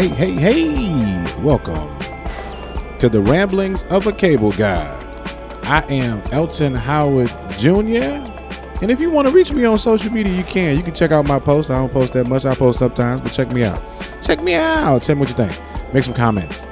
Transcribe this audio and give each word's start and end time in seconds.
Hey, 0.00 0.08
hey, 0.08 0.32
hey! 0.32 1.42
Welcome 1.42 1.98
to 3.00 3.10
the 3.10 3.20
Ramblings 3.20 3.82
of 3.90 4.06
a 4.06 4.12
Cable 4.14 4.50
Guy. 4.50 4.96
I 5.64 5.82
am 5.92 6.22
Elton 6.32 6.74
Howard 6.74 7.28
Jr. 7.58 8.24
And 8.80 8.90
if 8.90 8.98
you 8.98 9.10
want 9.10 9.28
to 9.28 9.34
reach 9.34 9.52
me 9.52 9.66
on 9.66 9.76
social 9.76 10.10
media, 10.10 10.34
you 10.34 10.42
can. 10.44 10.78
You 10.78 10.82
can 10.82 10.94
check 10.94 11.10
out 11.10 11.26
my 11.26 11.38
posts. 11.38 11.70
I 11.70 11.76
don't 11.76 11.92
post 11.92 12.14
that 12.14 12.28
much. 12.28 12.46
I 12.46 12.54
post 12.54 12.78
sometimes, 12.78 13.20
but 13.20 13.30
check 13.32 13.52
me 13.52 13.62
out. 13.62 13.84
Check 14.22 14.42
me 14.42 14.54
out. 14.54 15.02
Tell 15.02 15.16
me 15.16 15.20
what 15.20 15.28
you 15.28 15.34
think. 15.34 15.92
Make 15.92 16.04
some 16.04 16.14
comments. 16.14 16.62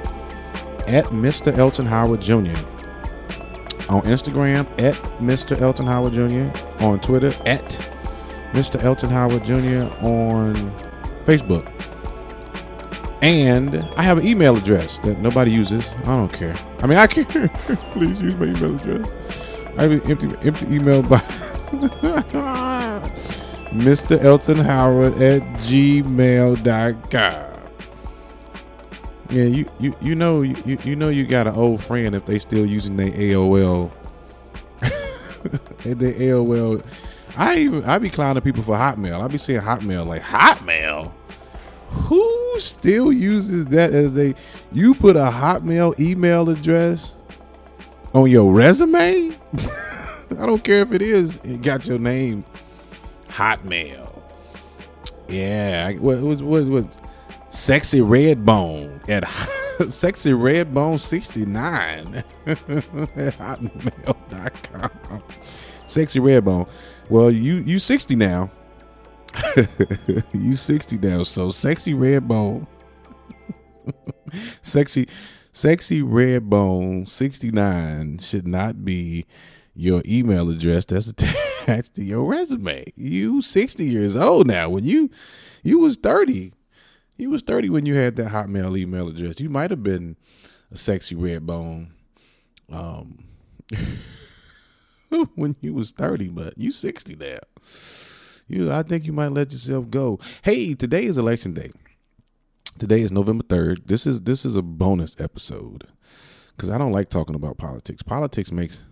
At 0.87 1.05
Mr. 1.11 1.55
Elton 1.55 1.85
Howard 1.85 2.21
Jr. 2.21 2.57
On 3.91 4.01
Instagram, 4.05 4.61
at 4.81 4.95
Mr. 5.21 5.61
Elton 5.61 5.85
Howard 5.85 6.13
Jr. 6.13 6.83
On 6.83 6.99
Twitter, 6.99 7.31
at 7.45 7.93
Mr. 8.53 8.83
Elton 8.83 9.11
Howard 9.11 9.45
Jr. 9.45 9.85
on 10.03 10.55
Facebook. 11.25 11.71
And 13.21 13.83
I 13.97 14.03
have 14.03 14.17
an 14.17 14.25
email 14.25 14.55
address 14.55 14.97
that 14.99 15.19
nobody 15.19 15.51
uses. 15.51 15.89
I 16.03 16.15
don't 16.15 16.31
care. 16.31 16.55
I 16.81 16.87
mean, 16.87 16.97
I 16.97 17.07
care. 17.07 17.25
Please 17.91 18.21
use 18.21 18.35
my 18.35 18.45
email 18.45 18.75
address. 18.75 19.11
I 19.77 19.83
have 19.83 19.91
an 19.91 20.01
empty, 20.09 20.47
empty 20.47 20.75
email 20.75 21.03
box. 21.03 21.25
Mr. 23.71 24.23
Elton 24.23 24.57
Howard 24.57 25.21
at 25.21 25.41
gmail.com. 25.59 27.45
Yeah, 29.29 29.43
you, 29.43 29.69
you, 29.79 29.95
you 30.01 30.15
know 30.15 30.41
you, 30.41 30.79
you 30.83 30.95
know 30.95 31.09
you 31.09 31.27
got 31.27 31.45
an 31.45 31.53
old 31.53 31.83
friend 31.83 32.15
if 32.15 32.25
they 32.25 32.39
still 32.39 32.65
using 32.65 32.97
their 32.97 33.11
AOL. 33.11 33.91
their 35.83 36.13
AOL. 36.13 36.83
I 37.37 37.57
even 37.57 37.85
I 37.85 37.99
be 37.99 38.09
clowning 38.09 38.41
people 38.41 38.63
for 38.63 38.75
Hotmail. 38.75 39.21
I 39.21 39.27
be 39.27 39.37
saying 39.37 39.61
Hotmail 39.61 40.07
like 40.07 40.23
Hotmail. 40.23 41.13
Who 41.89 42.38
still 42.59 43.11
uses 43.11 43.65
that 43.67 43.93
as 43.93 44.17
a 44.17 44.33
you 44.71 44.93
put 44.93 45.15
a 45.15 45.29
Hotmail 45.31 45.99
email 45.99 46.49
address 46.49 47.15
on 48.13 48.29
your 48.29 48.53
resume? 48.53 49.31
I 50.31 50.45
don't 50.45 50.63
care 50.63 50.81
if 50.81 50.91
it 50.93 51.01
is. 51.01 51.39
It 51.43 51.61
got 51.61 51.87
your 51.87 51.99
name, 51.99 52.45
Hotmail. 53.29 54.21
Yeah, 55.27 55.91
what 55.93 56.19
what 56.19 56.41
what, 56.41 56.65
what 56.65 56.97
sexy 57.49 58.01
red 58.01 58.45
bone 58.45 59.01
at 59.07 59.23
sexy 59.89 60.33
red 60.33 60.73
bone 60.73 60.97
69 60.97 62.15
at 62.45 62.57
hotmail.com. 63.37 65.23
Sexy 65.87 66.19
red 66.19 66.45
bone. 66.45 66.67
Well, 67.09 67.31
you 67.31 67.55
you 67.55 67.79
60 67.79 68.15
now. 68.15 68.51
you 70.33 70.55
60 70.55 70.97
now, 70.97 71.23
so 71.23 71.49
sexy 71.49 71.93
red 71.93 72.27
bone. 72.27 72.67
sexy 74.61 75.07
sexy 75.51 76.01
red 76.01 76.49
bone 76.49 77.05
69 77.05 78.19
should 78.19 78.47
not 78.47 78.85
be 78.85 79.25
your 79.73 80.01
email 80.05 80.49
address 80.49 80.85
that's 80.85 81.07
attached 81.09 81.95
to 81.95 82.03
your 82.03 82.23
resume. 82.25 82.85
You 82.95 83.41
60 83.41 83.85
years 83.85 84.15
old 84.15 84.47
now. 84.47 84.69
When 84.69 84.83
you 84.83 85.09
you 85.63 85.79
was 85.79 85.97
30. 85.97 86.53
You 87.17 87.29
was 87.29 87.41
30 87.41 87.69
when 87.69 87.85
you 87.85 87.95
had 87.95 88.15
that 88.15 88.31
Hotmail 88.31 88.77
email 88.77 89.09
address. 89.09 89.39
You 89.39 89.49
might 89.49 89.71
have 89.71 89.83
been 89.83 90.15
a 90.71 90.77
sexy 90.77 91.15
red 91.15 91.45
bone 91.45 91.93
um 92.71 93.25
when 95.35 95.55
you 95.61 95.73
was 95.73 95.91
30, 95.91 96.29
but 96.29 96.57
you 96.57 96.71
60 96.71 97.15
now. 97.15 97.39
You 98.49 98.71
I 98.71 98.81
think 98.81 99.05
you 99.05 99.13
might 99.13 99.31
let 99.31 99.51
yourself 99.51 99.89
go. 99.91 100.19
Hey, 100.41 100.73
today 100.73 101.05
is 101.05 101.17
election 101.17 101.53
day. 101.53 101.71
Today 102.79 103.01
is 103.01 103.11
November 103.11 103.43
3rd. 103.43 103.85
This 103.85 104.07
is 104.07 104.21
this 104.21 104.43
is 104.43 104.55
a 104.55 104.63
bonus 104.63 105.15
episode 105.19 105.87
cuz 106.57 106.71
I 106.71 106.79
don't 106.79 106.91
like 106.91 107.09
talking 107.09 107.35
about 107.35 107.59
politics. 107.59 108.01
Politics 108.01 108.51
makes 108.51 108.85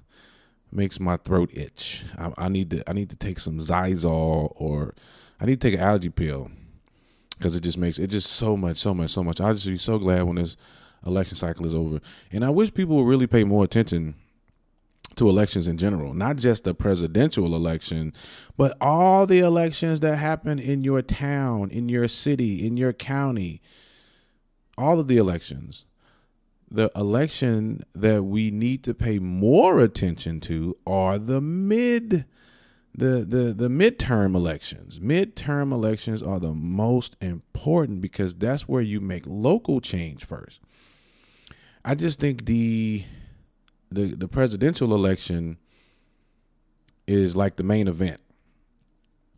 makes 0.71 0.99
my 0.99 1.17
throat 1.17 1.49
itch. 1.53 2.05
I, 2.19 2.31
I, 2.37 2.49
need 2.49 2.69
to 2.69 2.87
I 2.87 2.93
need 2.93 3.09
to 3.09 3.15
take 3.15 3.39
some 3.39 3.57
Xyzal 3.57 4.53
or 4.55 4.93
I 5.39 5.45
need 5.45 5.59
to 5.59 5.67
take 5.67 5.79
an 5.79 5.83
allergy 5.83 6.09
pill 6.09 6.51
because 7.35 7.55
it 7.55 7.61
just 7.61 7.79
makes 7.79 7.97
it 7.97 8.07
just 8.07 8.31
so 8.31 8.55
much, 8.55 8.77
so 8.77 8.93
much, 8.93 9.09
so 9.09 9.23
much. 9.23 9.41
I'll 9.41 9.55
just 9.55 9.65
be 9.65 9.79
so 9.79 9.97
glad 9.97 10.21
when 10.23 10.35
this 10.35 10.55
election 11.03 11.35
cycle 11.35 11.65
is 11.65 11.73
over. 11.73 11.99
And 12.31 12.45
I 12.45 12.51
wish 12.51 12.71
people 12.71 12.97
would 12.97 13.09
really 13.09 13.27
pay 13.27 13.43
more 13.43 13.63
attention 13.63 14.13
to 15.17 15.29
elections 15.29 15.67
in 15.67 15.77
general, 15.77 16.13
not 16.13 16.37
just 16.37 16.63
the 16.63 16.73
presidential 16.73 17.55
election, 17.55 18.13
but 18.55 18.75
all 18.79 19.25
the 19.25 19.39
elections 19.39 19.99
that 19.99 20.17
happen 20.17 20.59
in 20.59 20.83
your 20.83 21.01
town, 21.01 21.69
in 21.69 21.89
your 21.89 22.07
city, 22.07 22.65
in 22.65 22.77
your 22.77 22.93
county. 22.93 23.61
All 24.77 24.99
of 24.99 25.07
the 25.07 25.17
elections 25.17 25.85
the 26.69 26.91
election 26.95 27.83
that 27.95 28.23
we 28.23 28.51
need 28.51 28.83
to 28.83 28.93
pay 28.93 29.19
more 29.19 29.79
attention 29.79 30.39
to 30.41 30.77
are 30.85 31.17
the 31.17 31.39
mid 31.39 32.25
the 32.93 33.25
the 33.27 33.53
the 33.55 33.69
midterm 33.69 34.35
elections. 34.35 34.99
Midterm 34.99 35.71
elections 35.71 36.21
are 36.21 36.39
the 36.39 36.53
most 36.53 37.15
important 37.21 38.01
because 38.01 38.35
that's 38.35 38.67
where 38.67 38.81
you 38.81 38.99
make 38.99 39.23
local 39.27 39.79
change 39.79 40.25
first. 40.25 40.59
I 41.85 41.95
just 41.95 42.19
think 42.19 42.45
the 42.45 43.05
the 43.91 44.15
the 44.15 44.27
presidential 44.27 44.93
election 44.93 45.57
is 47.07 47.35
like 47.35 47.55
the 47.55 47.63
main 47.63 47.87
event. 47.87 48.19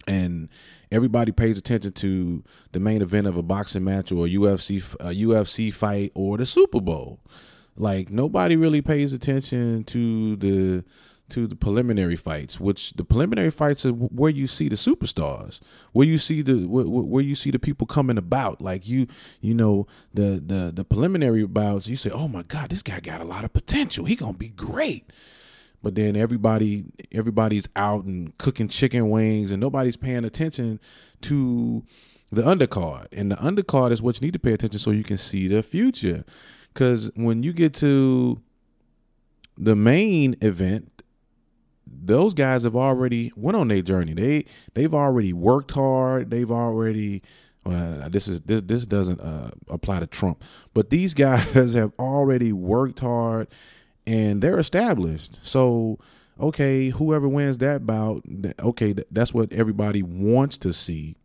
And 0.08 0.50
everybody 0.92 1.32
pays 1.32 1.58
attention 1.58 1.92
to 1.94 2.44
the 2.72 2.80
main 2.80 3.02
event 3.02 3.28
of 3.28 3.38
a 3.38 3.44
boxing 3.44 3.84
match 3.84 4.12
or 4.12 4.26
a 4.26 4.30
UFC 4.30 4.82
a 5.00 5.14
UFC 5.14 5.74
fight 5.74 6.12
or 6.16 6.38
the 6.38 6.46
Super 6.46 6.82
Bowl. 6.82 7.20
Like 7.76 8.10
nobody 8.10 8.56
really 8.56 8.82
pays 8.82 9.14
attention 9.14 9.84
to 9.86 10.36
the 10.36 10.84
to 11.30 11.48
the 11.48 11.56
preliminary 11.56 12.16
fights, 12.16 12.60
which 12.60 12.94
the 12.94 13.04
preliminary 13.04 13.52
fights 13.52 13.86
are 13.86 13.92
where 13.92 14.32
you 14.32 14.48
see 14.48 14.70
the 14.70 14.76
superstars, 14.76 15.60
where 15.92 16.08
you 16.08 16.18
see 16.18 16.42
the 16.42 16.68
where, 16.68 16.86
where, 16.86 17.24
you 17.24 17.36
see 17.36 17.52
the 17.52 17.60
people 17.60 17.88
coming 17.88 18.18
about. 18.18 18.62
Like 18.62 18.88
you, 18.88 19.08
you 19.42 19.54
know, 19.54 19.88
the 20.14 20.42
the 20.46 20.72
the 20.74 20.84
preliminary 20.84 21.46
bouts, 21.46 21.88
you 21.88 21.96
say, 21.96 22.10
"Oh 22.10 22.28
my 22.28 22.44
God, 22.44 22.70
this 22.70 22.82
guy 22.82 23.00
got 23.00 23.22
a 23.22 23.26
lot 23.26 23.46
of 23.46 23.54
potential. 23.54 24.06
He 24.06 24.16
gonna 24.16 24.38
be 24.38 24.50
great." 24.50 25.12
but 25.82 25.96
then 25.96 26.16
everybody 26.16 26.86
everybody's 27.12 27.68
out 27.76 28.04
and 28.04 28.38
cooking 28.38 28.68
chicken 28.68 29.10
wings 29.10 29.52
and 29.52 29.62
nobody's 29.62 29.98
paying 29.98 30.26
attention 30.26 30.80
to 31.22 31.84
the 32.32 32.42
undercard 32.42 33.08
and 33.12 33.32
the 33.32 33.36
undercard 33.38 33.92
is 33.92 34.02
what 34.02 34.20
you 34.20 34.28
need 34.28 34.34
to 34.34 34.40
pay 34.40 34.54
attention 34.54 34.80
so 34.80 34.92
you 34.92 35.04
can 35.04 35.18
see 35.18 35.48
the 35.48 35.64
future 35.64 36.24
because 36.74 37.12
when 37.16 37.44
you 37.44 37.54
get 37.54 37.74
to 37.74 38.42
the 39.58 39.76
main 39.76 40.36
event 40.42 40.99
those 42.10 42.34
guys 42.34 42.64
have 42.64 42.76
already 42.76 43.32
went 43.36 43.56
on 43.56 43.68
their 43.68 43.82
journey 43.82 44.14
they 44.14 44.46
they've 44.74 44.94
already 44.94 45.34
worked 45.34 45.72
hard 45.72 46.30
they've 46.30 46.52
already 46.52 47.22
uh, 47.66 48.10
this 48.10 48.28
is 48.28 48.42
this 48.42 48.62
this 48.62 48.86
doesn't 48.86 49.20
uh, 49.20 49.52
apply 49.68 50.00
to 50.00 50.08
Trump, 50.08 50.44
but 50.74 50.90
these 50.90 51.14
guys 51.26 51.74
have 51.74 51.92
already 52.00 52.54
worked 52.54 53.00
hard 53.00 53.48
and 54.06 54.42
they're 54.42 54.60
established. 54.60 55.40
So, 55.44 56.00
okay, 56.40 56.90
whoever 56.90 57.28
wins 57.28 57.60
that 57.60 57.86
bout, 57.86 58.24
okay, 58.60 58.96
that's 59.12 59.34
what 59.34 59.52
everybody 59.54 60.02
wants 60.04 60.58
to 60.60 60.74
see. 60.74 61.16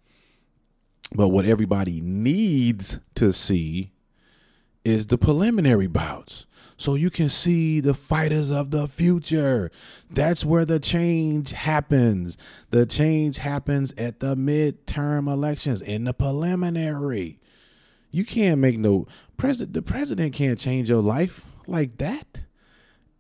But 1.15 1.29
what 1.29 1.45
everybody 1.45 2.01
needs 2.01 2.99
to 3.15 3.33
see 3.33 3.93
is 4.85 5.07
the 5.07 5.17
preliminary 5.17 5.87
bouts. 5.87 6.47
So 6.77 6.95
you 6.95 7.11
can 7.11 7.29
see 7.29 7.81
the 7.81 7.95
fighters 7.95 8.51
of 8.51 8.71
the 8.71 8.89
future. 8.89 9.71
That's 10.11 10.45
where 10.45 10.65
the 10.65 10.81
change 10.81 11.53
happens. 11.53 12.37
The 12.71 12.85
change 12.85 13.39
happens 13.39 13.93
at 13.97 14.21
the 14.21 14.35
midterm 14.35 15.33
elections 15.33 15.81
in 15.81 16.05
the 16.05 16.13
preliminary. 16.13 17.39
You 18.11 18.25
can't 18.25 18.61
make 18.61 18.79
no 18.79 19.07
president 19.37 19.75
the 19.75 19.83
president 19.83 20.35
can't 20.35 20.59
change 20.59 20.89
your 20.89 21.03
life 21.03 21.47
like 21.67 21.99
that 21.99 22.45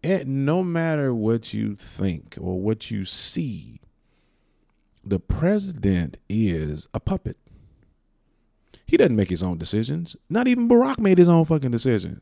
it, 0.04 0.26
no 0.26 0.62
matter 0.62 1.14
what 1.14 1.54
you 1.54 1.74
think 1.74 2.36
or 2.38 2.60
what 2.60 2.90
you 2.90 3.04
see, 3.04 3.80
the 5.02 5.18
president 5.18 6.18
is 6.28 6.86
a 6.92 7.00
puppet. 7.00 7.38
He 8.86 8.98
doesn't 8.98 9.16
make 9.16 9.30
his 9.30 9.42
own 9.42 9.56
decisions. 9.56 10.14
Not 10.28 10.46
even 10.46 10.68
Barack 10.68 10.98
made 10.98 11.18
his 11.18 11.28
own 11.28 11.46
fucking 11.46 11.70
decisions. 11.70 12.20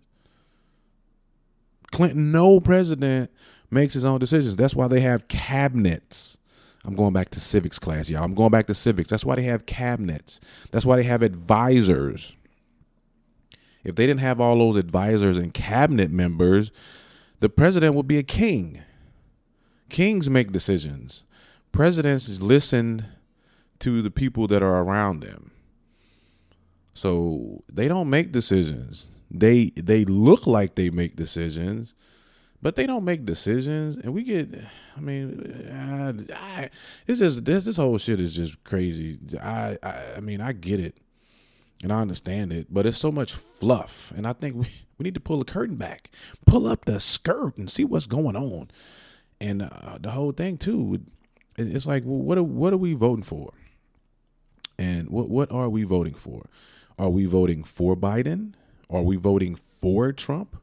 Clinton, 1.92 2.32
no 2.32 2.58
president 2.58 3.30
makes 3.70 3.94
his 3.94 4.04
own 4.04 4.18
decisions. 4.18 4.56
That's 4.56 4.74
why 4.74 4.88
they 4.88 5.00
have 5.00 5.28
cabinets. 5.28 6.38
I'm 6.84 6.96
going 6.96 7.12
back 7.12 7.30
to 7.30 7.40
civics 7.40 7.78
class, 7.78 8.10
y'all. 8.10 8.24
I'm 8.24 8.34
going 8.34 8.50
back 8.50 8.66
to 8.66 8.74
civics. 8.74 9.08
That's 9.08 9.24
why 9.24 9.36
they 9.36 9.42
have 9.42 9.66
cabinets. 9.66 10.40
That's 10.72 10.84
why 10.84 10.96
they 10.96 11.04
have 11.04 11.22
advisors. 11.22 12.34
If 13.84 13.94
they 13.94 14.06
didn't 14.06 14.20
have 14.20 14.40
all 14.40 14.58
those 14.58 14.76
advisors 14.76 15.36
and 15.36 15.54
cabinet 15.54 16.10
members, 16.10 16.70
the 17.40 17.48
president 17.48 17.94
would 17.94 18.08
be 18.08 18.18
a 18.18 18.24
king. 18.24 18.82
Kings 19.88 20.28
make 20.28 20.52
decisions. 20.52 21.22
Presidents 21.70 22.40
listen 22.40 23.06
to 23.78 24.02
the 24.02 24.10
people 24.10 24.46
that 24.48 24.62
are 24.62 24.82
around 24.82 25.20
them. 25.20 25.50
So 26.94 27.64
they 27.72 27.88
don't 27.88 28.10
make 28.10 28.32
decisions. 28.32 29.08
They 29.34 29.70
they 29.76 30.04
look 30.04 30.46
like 30.46 30.74
they 30.74 30.90
make 30.90 31.16
decisions, 31.16 31.94
but 32.60 32.76
they 32.76 32.86
don't 32.86 33.04
make 33.04 33.24
decisions. 33.24 33.96
And 33.96 34.12
we 34.12 34.24
get, 34.24 34.54
I 34.94 35.00
mean, 35.00 35.70
I, 35.72 36.34
I, 36.34 36.70
it's 37.06 37.20
just 37.20 37.46
this 37.46 37.64
this 37.64 37.76
whole 37.78 37.96
shit 37.96 38.20
is 38.20 38.36
just 38.36 38.62
crazy. 38.62 39.18
I, 39.40 39.78
I 39.82 40.02
I 40.16 40.20
mean 40.20 40.42
I 40.42 40.52
get 40.52 40.80
it, 40.80 40.98
and 41.82 41.90
I 41.90 42.00
understand 42.02 42.52
it, 42.52 42.66
but 42.68 42.84
it's 42.84 42.98
so 42.98 43.10
much 43.10 43.32
fluff, 43.32 44.12
and 44.14 44.26
I 44.26 44.34
think 44.34 44.54
we 44.54 44.66
we 44.98 45.04
need 45.04 45.14
to 45.14 45.20
pull 45.20 45.38
the 45.38 45.46
curtain 45.46 45.76
back, 45.76 46.10
pull 46.46 46.66
up 46.66 46.84
the 46.84 47.00
skirt, 47.00 47.56
and 47.56 47.70
see 47.70 47.84
what's 47.84 48.06
going 48.06 48.36
on. 48.36 48.70
And 49.40 49.62
uh, 49.62 49.96
the 49.98 50.10
whole 50.10 50.32
thing 50.32 50.58
too, 50.58 51.00
it's 51.56 51.86
like, 51.86 52.04
well, 52.04 52.20
what 52.20 52.36
are, 52.36 52.42
what 52.42 52.74
are 52.74 52.76
we 52.76 52.92
voting 52.92 53.24
for? 53.24 53.54
And 54.78 55.08
what 55.08 55.30
what 55.30 55.50
are 55.50 55.70
we 55.70 55.84
voting 55.84 56.14
for? 56.14 56.50
Are 56.98 57.08
we 57.08 57.24
voting 57.24 57.64
for 57.64 57.96
Biden? 57.96 58.52
Are 58.92 59.02
we 59.02 59.16
voting 59.16 59.54
for 59.54 60.12
Trump? 60.12 60.56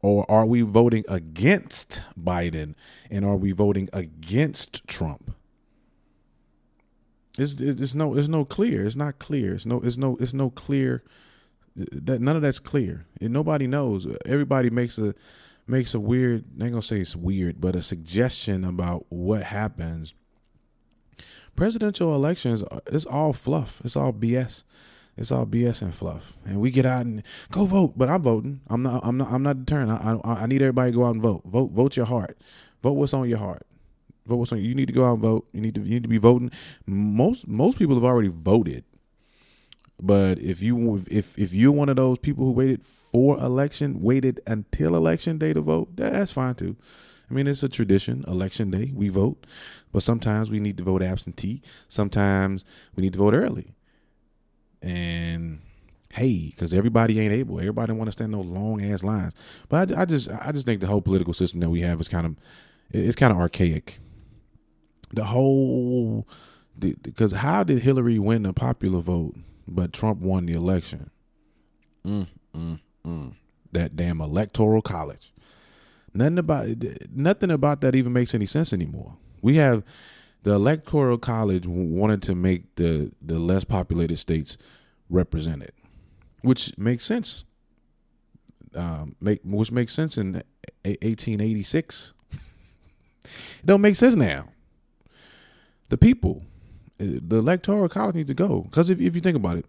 Or 0.00 0.28
are 0.30 0.46
we 0.46 0.62
voting 0.62 1.04
against 1.08 2.02
Biden? 2.20 2.74
And 3.10 3.24
are 3.24 3.36
we 3.36 3.52
voting 3.52 3.88
against 3.92 4.86
Trump? 4.86 5.34
It's, 7.38 7.60
it's 7.60 7.94
no 7.94 8.16
it's 8.16 8.28
no 8.28 8.44
clear. 8.44 8.84
It's 8.84 8.96
not 8.96 9.18
clear. 9.18 9.54
It's 9.54 9.64
no 9.64 9.80
it's 9.80 9.96
no 9.96 10.16
it's 10.20 10.34
no 10.34 10.50
clear 10.50 11.02
that 11.74 12.20
none 12.20 12.36
of 12.36 12.42
that's 12.42 12.58
clear. 12.58 13.06
And 13.20 13.32
nobody 13.32 13.66
knows. 13.66 14.06
Everybody 14.26 14.68
makes 14.70 14.98
a 14.98 15.14
makes 15.66 15.94
a 15.94 16.00
weird 16.00 16.44
I 16.60 16.64
ain't 16.64 16.72
gonna 16.72 16.82
say 16.82 17.00
it's 17.00 17.16
weird, 17.16 17.60
but 17.60 17.74
a 17.74 17.82
suggestion 17.82 18.64
about 18.64 19.06
what 19.08 19.44
happens. 19.44 20.12
Presidential 21.56 22.14
elections 22.14 22.62
uh, 22.64 22.80
it's 22.86 23.06
all 23.06 23.32
fluff. 23.32 23.80
It's 23.84 23.96
all 23.96 24.12
BS. 24.12 24.64
It's 25.16 25.30
all 25.30 25.46
BS 25.46 25.82
and 25.82 25.94
fluff. 25.94 26.36
And 26.44 26.60
we 26.60 26.70
get 26.70 26.86
out 26.86 27.04
and 27.04 27.22
go 27.50 27.66
vote, 27.66 27.92
but 27.96 28.08
I'm 28.08 28.22
voting. 28.22 28.60
I'm 28.68 28.82
not. 28.82 29.04
I'm 29.04 29.18
not. 29.18 29.30
I'm 29.30 29.42
not 29.42 29.64
deterring. 29.64 29.90
I, 29.90 30.18
I, 30.24 30.42
I 30.42 30.46
need 30.46 30.62
everybody 30.62 30.92
to 30.92 30.98
go 30.98 31.04
out 31.04 31.12
and 31.12 31.22
vote. 31.22 31.42
Vote. 31.44 31.70
Vote 31.70 31.96
your 31.96 32.06
heart. 32.06 32.38
Vote 32.82 32.92
what's 32.92 33.12
on 33.12 33.28
your 33.28 33.38
heart. 33.38 33.66
Vote 34.26 34.36
what's 34.36 34.52
on. 34.52 34.58
You 34.58 34.74
need 34.74 34.86
to 34.86 34.92
go 34.92 35.04
out 35.04 35.14
and 35.14 35.22
vote. 35.22 35.46
You 35.52 35.60
need 35.60 35.74
to. 35.74 35.82
You 35.82 35.90
need 35.90 36.02
to 36.04 36.08
be 36.08 36.18
voting. 36.18 36.50
Most 36.86 37.46
most 37.46 37.78
people 37.78 37.94
have 37.94 38.04
already 38.04 38.28
voted. 38.28 38.84
But 40.00 40.38
if 40.38 40.62
you 40.62 41.04
if 41.10 41.38
if 41.38 41.52
you're 41.52 41.72
one 41.72 41.90
of 41.90 41.96
those 41.96 42.18
people 42.18 42.46
who 42.46 42.52
waited 42.52 42.82
for 42.82 43.38
election, 43.38 44.00
waited 44.00 44.40
until 44.46 44.96
election 44.96 45.36
day 45.36 45.52
to 45.52 45.60
vote, 45.60 45.94
that's 45.94 46.32
fine 46.32 46.54
too. 46.54 46.76
I 47.30 47.34
mean, 47.34 47.46
it's 47.46 47.62
a 47.62 47.68
tradition. 47.68 48.24
Election 48.26 48.70
day, 48.70 48.92
we 48.94 49.10
vote, 49.10 49.46
but 49.92 50.02
sometimes 50.02 50.50
we 50.50 50.58
need 50.58 50.78
to 50.78 50.82
vote 50.82 51.02
absentee. 51.02 51.62
Sometimes 51.88 52.64
we 52.96 53.02
need 53.02 53.12
to 53.12 53.18
vote 53.18 53.34
early 53.34 53.74
and 54.82 55.60
hey, 56.12 56.50
because 56.50 56.74
everybody 56.74 57.18
ain't 57.20 57.32
able. 57.32 57.58
Everybody 57.58 57.92
want 57.92 58.08
to 58.08 58.12
stand 58.12 58.34
those 58.34 58.46
long 58.46 58.84
ass 58.84 59.02
lines. 59.02 59.32
But 59.68 59.92
I, 59.92 60.02
I, 60.02 60.04
just 60.04 60.30
I 60.30 60.52
just 60.52 60.66
think 60.66 60.80
the 60.80 60.86
whole 60.86 61.00
political 61.00 61.32
system 61.32 61.60
that 61.60 61.70
we 61.70 61.80
have 61.80 62.00
is 62.00 62.08
kind 62.08 62.26
of 62.26 62.36
it's 62.90 63.16
kind 63.16 63.32
of 63.32 63.38
archaic. 63.38 63.98
The 65.12 65.24
whole 65.24 66.26
because 66.78 67.32
how 67.32 67.64
did 67.64 67.82
Hillary 67.82 68.18
win 68.18 68.42
the 68.42 68.52
popular 68.52 69.00
vote, 69.00 69.36
but 69.68 69.92
Trump 69.92 70.20
won 70.20 70.46
the 70.46 70.54
election? 70.54 71.10
Mm, 72.04 72.26
mm, 72.54 72.80
mm. 73.06 73.34
That 73.72 73.96
damn 73.96 74.20
electoral 74.20 74.82
college. 74.82 75.32
Nothing 76.14 76.38
about 76.38 76.68
nothing 77.14 77.50
about 77.50 77.80
that 77.82 77.94
even 77.94 78.12
makes 78.12 78.34
any 78.34 78.46
sense 78.46 78.72
anymore. 78.72 79.16
We 79.40 79.56
have 79.56 79.82
the 80.42 80.52
electoral 80.52 81.18
college 81.18 81.66
wanted 81.66 82.22
to 82.22 82.34
make 82.34 82.74
the 82.76 83.12
the 83.20 83.38
less 83.38 83.64
populated 83.64 84.16
states 84.16 84.56
represented, 85.08 85.72
which 86.42 86.76
makes 86.76 87.04
sense. 87.04 87.44
Um, 88.74 89.16
make 89.20 89.40
which 89.44 89.70
makes 89.70 89.92
sense 89.92 90.16
in 90.16 90.42
1886. 90.84 92.12
it 93.24 93.30
don't 93.64 93.80
make 93.80 93.96
sense 93.96 94.14
now. 94.14 94.48
The 95.90 95.98
people, 95.98 96.42
uh, 96.98 97.20
the 97.20 97.36
electoral 97.36 97.88
college 97.88 98.14
need 98.14 98.26
to 98.28 98.34
go 98.34 98.62
because 98.62 98.90
if 98.90 99.00
if 99.00 99.14
you 99.14 99.20
think 99.20 99.36
about 99.36 99.58
it, 99.58 99.66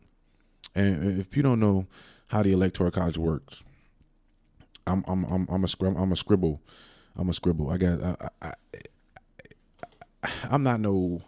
and 0.73 1.19
if 1.19 1.37
you 1.37 1.43
don't 1.43 1.59
know 1.59 1.85
how 2.27 2.41
the 2.41 2.53
electoral 2.53 2.89
college 2.89 3.17
works, 3.17 3.63
I'm 4.87 5.03
I'm 5.07 5.23
I'm 5.25 5.47
I'm 5.49 5.63
a 5.63 6.01
I'm 6.01 6.11
a 6.11 6.15
scribble, 6.15 6.61
I'm 7.15 7.29
a 7.29 7.33
scribble. 7.33 7.69
I 7.69 7.77
got 7.77 8.01
I, 8.01 8.29
I, 8.41 8.53
I'm 10.49 10.63
not 10.63 10.79
no 10.79 11.21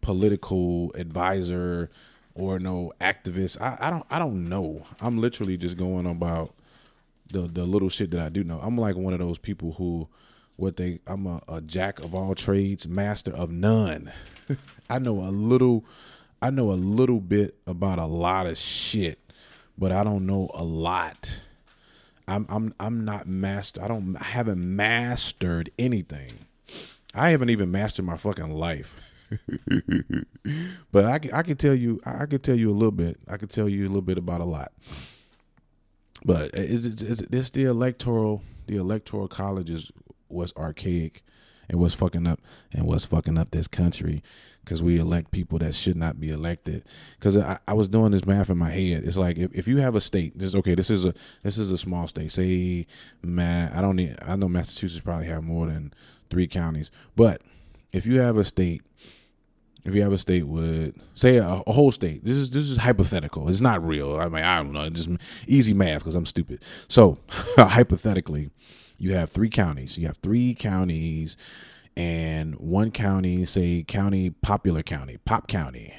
political 0.00 0.92
advisor 0.94 1.90
or 2.34 2.58
no 2.58 2.92
activist. 3.00 3.60
I, 3.60 3.76
I 3.80 3.90
don't 3.90 4.04
I 4.10 4.18
don't 4.18 4.48
know. 4.48 4.84
I'm 5.00 5.18
literally 5.18 5.56
just 5.56 5.76
going 5.76 6.06
about 6.06 6.54
the 7.30 7.42
the 7.42 7.64
little 7.64 7.88
shit 7.88 8.10
that 8.12 8.20
I 8.20 8.28
do 8.28 8.44
know. 8.44 8.60
I'm 8.62 8.76
like 8.76 8.96
one 8.96 9.12
of 9.12 9.18
those 9.18 9.38
people 9.38 9.72
who 9.72 10.08
what 10.56 10.76
they 10.76 11.00
I'm 11.06 11.26
a, 11.26 11.40
a 11.48 11.60
jack 11.60 12.00
of 12.00 12.14
all 12.14 12.34
trades, 12.34 12.86
master 12.86 13.32
of 13.32 13.50
none. 13.50 14.12
I 14.90 14.98
know 14.98 15.20
a 15.20 15.30
little 15.30 15.84
I 16.40 16.50
know 16.50 16.72
a 16.72 16.74
little 16.74 17.20
bit 17.20 17.56
about 17.66 17.98
a 17.98 18.06
lot 18.06 18.46
of 18.46 18.58
shit, 18.58 19.18
but 19.78 19.92
I 19.92 20.04
don't 20.04 20.26
know 20.26 20.50
a 20.54 20.64
lot. 20.64 21.42
I'm 22.28 22.46
I'm 22.48 22.74
I'm 22.78 23.04
not 23.04 23.26
master. 23.26 23.82
I 23.82 23.88
don't 23.88 24.16
I 24.16 24.24
haven't 24.24 24.60
mastered 24.60 25.70
anything. 25.78 26.32
I 27.14 27.30
haven't 27.30 27.50
even 27.50 27.70
mastered 27.70 28.04
my 28.04 28.16
fucking 28.16 28.50
life. 28.50 28.96
but 30.92 31.04
I 31.04 31.18
can 31.18 31.32
I 31.32 31.42
can 31.42 31.56
tell 31.56 31.74
you 31.74 32.00
I 32.04 32.26
can 32.26 32.40
tell 32.40 32.56
you 32.56 32.70
a 32.70 32.74
little 32.74 32.92
bit. 32.92 33.18
I 33.28 33.36
can 33.36 33.48
tell 33.48 33.68
you 33.68 33.86
a 33.86 33.88
little 33.88 34.02
bit 34.02 34.18
about 34.18 34.40
a 34.40 34.44
lot. 34.44 34.72
But 36.24 36.54
is 36.54 36.86
it 36.86 37.02
is 37.02 37.20
it 37.20 37.30
this 37.30 37.50
the 37.50 37.64
electoral 37.64 38.42
the 38.66 38.76
electoral 38.76 39.28
college 39.28 39.70
is 39.70 39.90
what's 40.28 40.52
archaic 40.56 41.22
and 41.68 41.80
what's 41.80 41.94
fucking 41.94 42.26
up 42.26 42.40
and 42.72 42.86
what's 42.86 43.04
fucking 43.04 43.38
up 43.38 43.50
this 43.50 43.66
country 43.66 44.22
because 44.64 44.82
we 44.82 44.98
elect 44.98 45.30
people 45.30 45.58
that 45.58 45.74
should 45.74 45.96
not 45.96 46.20
be 46.20 46.30
elected. 46.30 46.84
Because 47.18 47.36
I, 47.36 47.58
I, 47.66 47.72
was 47.72 47.88
doing 47.88 48.12
this 48.12 48.24
math 48.24 48.50
in 48.50 48.58
my 48.58 48.70
head. 48.70 49.04
It's 49.04 49.16
like 49.16 49.38
if, 49.38 49.52
if 49.52 49.66
you 49.66 49.78
have 49.78 49.96
a 49.96 50.00
state, 50.00 50.38
this 50.38 50.54
okay. 50.54 50.74
This 50.74 50.90
is 50.90 51.04
a 51.04 51.14
this 51.42 51.58
is 51.58 51.70
a 51.70 51.78
small 51.78 52.06
state. 52.06 52.30
Say, 52.30 52.86
man, 53.22 53.72
I 53.72 53.80
don't 53.80 53.96
need. 53.96 54.16
I 54.22 54.36
know 54.36 54.48
Massachusetts 54.48 55.00
probably 55.00 55.26
have 55.26 55.42
more 55.42 55.66
than 55.66 55.92
three 56.32 56.48
counties, 56.48 56.90
but 57.14 57.42
if 57.92 58.06
you 58.06 58.20
have 58.20 58.38
a 58.38 58.44
state 58.44 58.82
if 59.84 59.94
you 59.94 60.02
have 60.02 60.12
a 60.12 60.18
state 60.18 60.46
with 60.46 60.96
say 61.14 61.36
a, 61.36 61.62
a, 61.66 61.72
whole 61.72 61.92
state 61.92 62.24
this 62.24 62.36
is 62.36 62.50
this 62.50 62.70
is 62.70 62.78
hypothetical. 62.78 63.48
It's 63.48 63.60
not 63.60 63.86
real. 63.86 64.16
I 64.16 64.28
mean 64.28 64.42
i 64.42 64.56
don't 64.56 64.72
know. 64.72 64.84
It's 64.84 65.04
just 65.04 65.20
easy 65.46 65.74
math 65.74 65.98
because 65.98 66.14
i'm 66.14 66.26
stupid. 66.26 66.62
So 66.88 67.18
hypothetically 67.56 68.50
you 68.96 69.14
have 69.14 69.30
three 69.30 69.50
counties. 69.50 69.98
You 69.98 70.06
have 70.06 70.16
three 70.16 70.54
counties 70.54 71.36
and 71.96 72.54
one 72.54 72.90
county 72.90 73.44
say 73.44 73.84
county 73.86 74.30
popular 74.30 74.82
county 74.82 75.18
pop 75.24 75.48
county. 75.48 75.94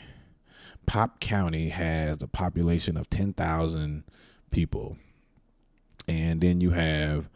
Pop 0.86 1.20
county 1.20 1.70
has 1.70 2.22
a 2.22 2.28
population 2.28 2.98
of 2.98 3.10
10,000 3.10 4.04
people. 4.52 4.98
And 6.10 6.42
then 6.42 6.60
you 6.60 6.72
have 6.72 7.30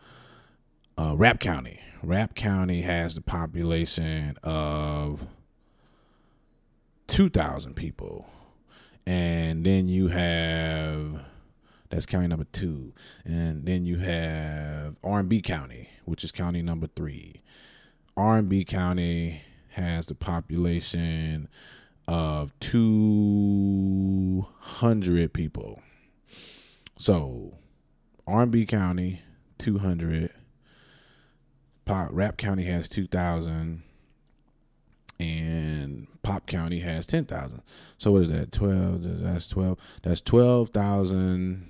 uh, 0.98 1.16
Rap 1.16 1.40
County. 1.40 1.80
Rap 2.04 2.36
County 2.36 2.82
has 2.82 3.16
the 3.16 3.22
population 3.22 4.36
of 4.44 5.26
2,000 7.08 7.76
people. 7.76 8.30
And 9.06 9.66
then 9.66 9.88
you 9.88 10.10
have 10.10 11.22
that's 11.90 12.06
county 12.06 12.28
number 12.28 12.46
2. 12.52 12.94
And 13.26 13.66
then 13.66 13.86
you 13.86 14.00
have 14.00 14.98
R&B 15.04 15.42
County, 15.42 15.90
which 16.06 16.24
is 16.24 16.32
county 16.32 16.62
number 16.62 16.88
3. 16.88 17.42
R&B 18.16 18.64
County 18.66 19.42
has 19.70 20.06
the 20.08 20.16
population 20.16 21.48
of 22.08 22.58
200 22.60 25.34
people. 25.34 25.82
So, 26.98 27.58
R&B 28.26 28.66
County 28.66 29.22
200 29.60 30.32
Pop 31.88 32.10
Rap 32.12 32.38
County 32.38 32.66
has 32.66 32.88
2,000 32.90 33.82
and 35.20 36.08
Pop 36.22 36.46
County 36.46 36.80
has 36.80 37.08
10,000. 37.08 37.62
So 37.98 38.12
what 38.12 38.24
is 38.24 38.30
that? 38.30 38.52
12 38.52 39.24
that's 39.24 39.48
12. 39.48 39.78
That's 40.04 40.22
12,000 40.22 41.70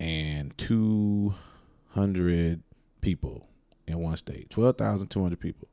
and 0.00 0.58
200 0.58 2.62
people 3.00 3.46
in 3.86 3.98
one 3.98 4.16
state. 4.16 4.50
12,200 4.50 5.38
people. 5.38 5.68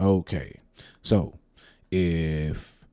Okay. 0.00 0.60
So, 1.02 1.38
if 1.90 2.84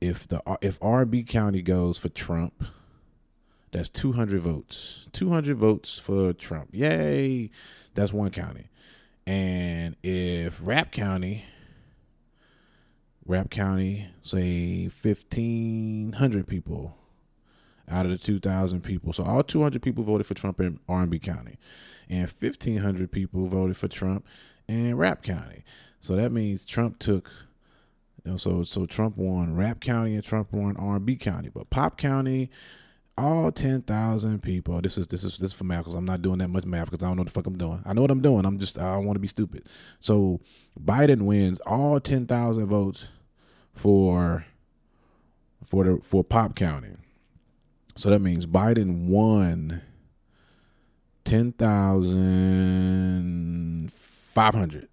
if 0.00 0.28
the 0.28 0.40
if 0.62 0.78
R&B 0.80 1.24
County 1.24 1.62
goes 1.62 1.98
for 1.98 2.08
Trump, 2.08 2.64
that's 3.76 3.90
200 3.90 4.40
votes. 4.40 5.06
200 5.12 5.56
votes 5.56 5.98
for 5.98 6.32
Trump. 6.32 6.70
Yay. 6.72 7.50
That's 7.94 8.12
one 8.12 8.30
county. 8.30 8.70
And 9.26 9.96
if 10.02 10.60
Rap 10.62 10.92
County 10.92 11.44
Rap 13.26 13.50
County, 13.50 14.06
say 14.22 14.84
1,500 14.84 16.46
people 16.46 16.96
out 17.88 18.06
of 18.06 18.12
the 18.12 18.18
2,000 18.18 18.82
people. 18.82 19.12
So 19.12 19.24
all 19.24 19.42
200 19.42 19.82
people 19.82 20.04
voted 20.04 20.26
for 20.26 20.34
Trump 20.34 20.60
in 20.60 20.78
R&B 20.88 21.18
County, 21.18 21.58
and 22.08 22.30
1,500 22.30 23.10
people 23.10 23.46
voted 23.46 23.76
for 23.76 23.88
Trump 23.88 24.24
in 24.68 24.96
Rap 24.96 25.22
County. 25.22 25.64
So 25.98 26.14
that 26.14 26.30
means 26.30 26.64
Trump 26.64 27.00
took, 27.00 27.30
you 28.24 28.32
know, 28.32 28.36
so 28.36 28.62
so 28.62 28.86
Trump 28.86 29.16
won 29.16 29.56
Rap 29.56 29.80
County 29.80 30.14
and 30.14 30.22
Trump 30.22 30.52
won 30.52 30.76
R&B 30.76 31.16
County, 31.16 31.50
but 31.52 31.70
Pop 31.70 31.98
County. 31.98 32.50
All 33.18 33.50
ten 33.50 33.80
thousand 33.80 34.42
people. 34.42 34.80
This 34.82 34.98
is 34.98 35.06
this 35.06 35.24
is 35.24 35.38
this 35.38 35.52
is 35.52 35.56
for 35.56 35.64
math 35.64 35.84
because 35.84 35.94
I'm 35.94 36.04
not 36.04 36.20
doing 36.20 36.38
that 36.38 36.48
much 36.48 36.66
math 36.66 36.90
because 36.90 37.02
I 37.02 37.06
don't 37.06 37.16
know 37.16 37.20
what 37.20 37.28
the 37.28 37.32
fuck 37.32 37.46
I'm 37.46 37.56
doing. 37.56 37.82
I 37.86 37.94
know 37.94 38.02
what 38.02 38.10
I'm 38.10 38.20
doing. 38.20 38.44
I'm 38.44 38.58
just 38.58 38.78
I 38.78 38.94
don't 38.94 39.06
want 39.06 39.16
to 39.16 39.20
be 39.20 39.28
stupid. 39.28 39.66
So 40.00 40.40
Biden 40.78 41.22
wins 41.22 41.58
all 41.60 41.98
ten 41.98 42.26
thousand 42.26 42.66
votes 42.66 43.08
for 43.72 44.44
for 45.64 45.84
the 45.84 45.98
for 46.02 46.22
Pop 46.22 46.54
County. 46.56 46.96
So 47.94 48.10
that 48.10 48.20
means 48.20 48.44
Biden 48.44 49.08
won 49.08 49.80
ten 51.24 51.52
thousand 51.52 52.70
five 53.92 54.54
hundred. 54.54 54.88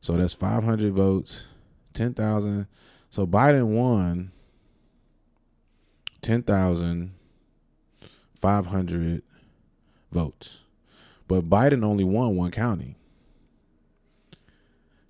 So 0.00 0.16
that's 0.16 0.32
five 0.34 0.62
hundred 0.62 0.94
votes, 0.94 1.46
ten 1.94 2.14
thousand. 2.14 2.68
So 3.10 3.26
Biden 3.26 3.76
won 3.76 4.30
ten 6.22 6.44
thousand 6.44 7.14
five 8.38 8.66
hundred 8.66 9.22
votes, 10.12 10.60
but 11.28 11.48
Biden 11.48 11.84
only 11.84 12.04
won 12.04 12.36
one 12.36 12.50
county. 12.50 12.96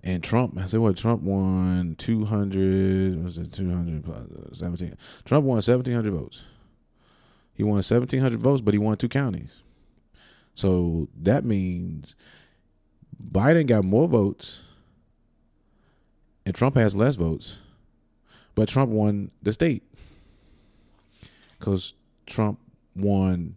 And 0.03 0.23
Trump, 0.23 0.57
I 0.57 0.67
said 0.67 0.81
what? 0.81 0.97
Trump 0.97 1.23
won 1.23 1.97
two 1.99 2.25
hundred. 2.25 3.23
Was 3.23 3.39
it 3.39 3.53
two 3.53 3.71
hundred 3.71 4.09
uh, 4.09 4.55
seventeen? 4.55 4.97
Trump 5.25 5.45
won 5.45 5.61
seventeen 5.63 5.95
hundred 5.95 6.13
votes. 6.13 6.45
He 7.57 7.63
won 7.63 7.77
1,700 7.77 8.39
votes, 8.39 8.61
but 8.61 8.75
he 8.75 8.79
won 8.79 8.99
two 8.99 9.09
counties. 9.09 9.63
So 10.55 11.09
that 11.23 11.45
means 11.45 12.15
Biden 13.33 13.67
got 13.67 13.85
more 13.85 14.07
votes 14.07 14.63
and 16.45 16.55
Trump 16.55 16.77
has 16.77 16.95
less 16.95 17.17
votes, 17.17 17.59
but 18.55 18.69
Trump 18.69 18.91
won 18.91 19.31
the 19.43 19.53
state 19.53 19.83
because 21.59 21.95
Trump 22.27 22.59
won 22.97 23.57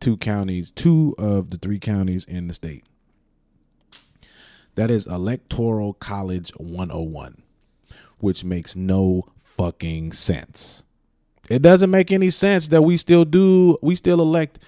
two 0.00 0.16
counties, 0.16 0.70
two 0.70 1.14
of 1.18 1.50
the 1.50 1.58
three 1.58 1.78
counties 1.78 2.24
in 2.24 2.48
the 2.48 2.54
state. 2.54 2.84
That 4.74 4.90
is 4.90 5.06
Electoral 5.06 5.94
College 5.94 6.50
101, 6.56 7.42
which 8.18 8.44
makes 8.44 8.76
no 8.76 9.24
fucking 9.42 10.12
sense. 10.12 10.84
It 11.48 11.62
doesn't 11.62 11.90
make 11.90 12.12
any 12.12 12.30
sense 12.30 12.68
that 12.68 12.82
we 12.82 12.96
still 12.96 13.24
do, 13.24 13.76
we 13.82 13.96
still 13.96 14.20
elect. 14.20 14.58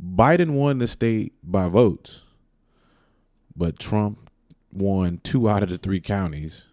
Biden 0.00 0.50
won 0.50 0.78
the 0.78 0.86
state 0.86 1.32
by 1.42 1.68
votes, 1.68 2.22
but 3.56 3.80
Trump 3.80 4.30
won 4.72 5.18
two 5.24 5.48
out 5.48 5.64
of 5.64 5.70
the 5.70 5.78
three 5.78 6.00
counties, 6.00 6.66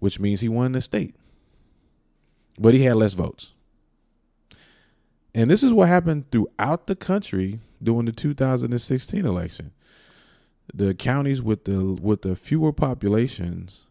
which 0.00 0.18
means 0.18 0.40
he 0.40 0.48
won 0.48 0.72
the 0.72 0.80
state. 0.80 1.14
But 2.58 2.74
he 2.74 2.82
had 2.82 2.96
less 2.96 3.14
votes. 3.14 3.52
And 5.38 5.48
this 5.48 5.62
is 5.62 5.72
what 5.72 5.86
happened 5.86 6.32
throughout 6.32 6.88
the 6.88 6.96
country 6.96 7.60
during 7.80 8.06
the 8.06 8.12
2016 8.12 9.24
election. 9.24 9.70
The 10.74 10.94
counties 10.94 11.40
with 11.40 11.64
the 11.64 11.94
with 11.94 12.22
the 12.22 12.34
fewer 12.34 12.72
populations 12.72 13.86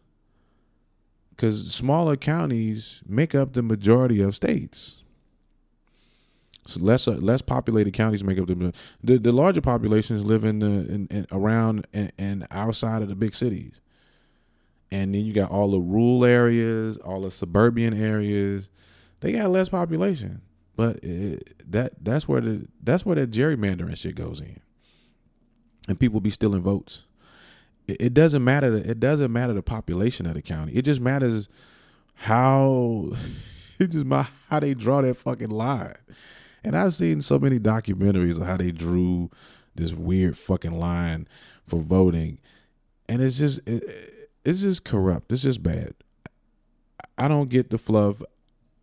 because 1.30 1.72
smaller 1.72 2.16
counties 2.16 3.00
make 3.06 3.34
up 3.34 3.54
the 3.54 3.62
majority 3.62 4.20
of 4.20 4.36
states. 4.36 5.02
So 6.66 6.80
less 6.80 7.08
uh, 7.08 7.12
less 7.12 7.40
populated 7.40 7.94
counties 7.94 8.22
make 8.22 8.38
up 8.38 8.46
the 8.46 8.74
the, 9.02 9.16
the 9.16 9.32
larger 9.32 9.62
populations 9.62 10.26
live 10.26 10.44
in 10.44 10.58
the 10.58 10.66
in, 10.66 11.06
in 11.10 11.26
around 11.32 11.86
and, 11.94 12.12
and 12.18 12.46
outside 12.50 13.00
of 13.00 13.08
the 13.08 13.16
big 13.16 13.34
cities, 13.34 13.80
and 14.90 15.14
then 15.14 15.24
you 15.24 15.32
got 15.32 15.50
all 15.50 15.70
the 15.70 15.80
rural 15.80 16.26
areas, 16.26 16.98
all 16.98 17.22
the 17.22 17.30
suburban 17.30 17.94
areas. 17.94 18.68
They 19.20 19.32
got 19.32 19.50
less 19.50 19.70
population, 19.70 20.42
but 20.78 21.02
it, 21.02 21.70
that 21.70 21.92
that's 22.00 22.26
where 22.26 22.40
the 22.40 22.66
that's 22.82 23.04
where 23.04 23.16
that 23.16 23.32
gerrymandering 23.32 23.98
shit 23.98 24.14
goes 24.14 24.40
in, 24.40 24.60
and 25.88 26.00
people 26.00 26.20
be 26.20 26.30
stealing 26.30 26.62
votes 26.62 27.02
it 27.88 28.12
doesn't 28.12 28.44
matter. 28.44 28.74
It 28.74 29.00
doesn't 29.00 29.32
matter 29.32 29.54
the 29.54 29.62
population 29.62 30.26
of 30.26 30.34
the 30.34 30.42
county. 30.42 30.72
It 30.72 30.82
just 30.82 31.00
matters 31.00 31.48
how 32.14 33.12
it 33.78 33.90
just 33.90 34.06
how 34.48 34.60
they 34.60 34.74
draw 34.74 35.00
that 35.00 35.16
fucking 35.16 35.50
line. 35.50 35.96
And 36.62 36.76
I've 36.76 36.94
seen 36.94 37.22
so 37.22 37.38
many 37.38 37.58
documentaries 37.58 38.38
of 38.38 38.46
how 38.46 38.58
they 38.58 38.72
drew 38.72 39.30
this 39.74 39.92
weird 39.92 40.36
fucking 40.36 40.78
line 40.78 41.26
for 41.64 41.80
voting, 41.80 42.40
and 43.08 43.22
it's 43.22 43.38
just 43.38 43.60
it, 43.66 44.28
it's 44.44 44.60
just 44.60 44.84
corrupt. 44.84 45.32
It's 45.32 45.42
just 45.42 45.62
bad. 45.62 45.94
I 47.16 47.26
don't 47.26 47.48
get 47.48 47.70
the 47.70 47.78
fluff. 47.78 48.22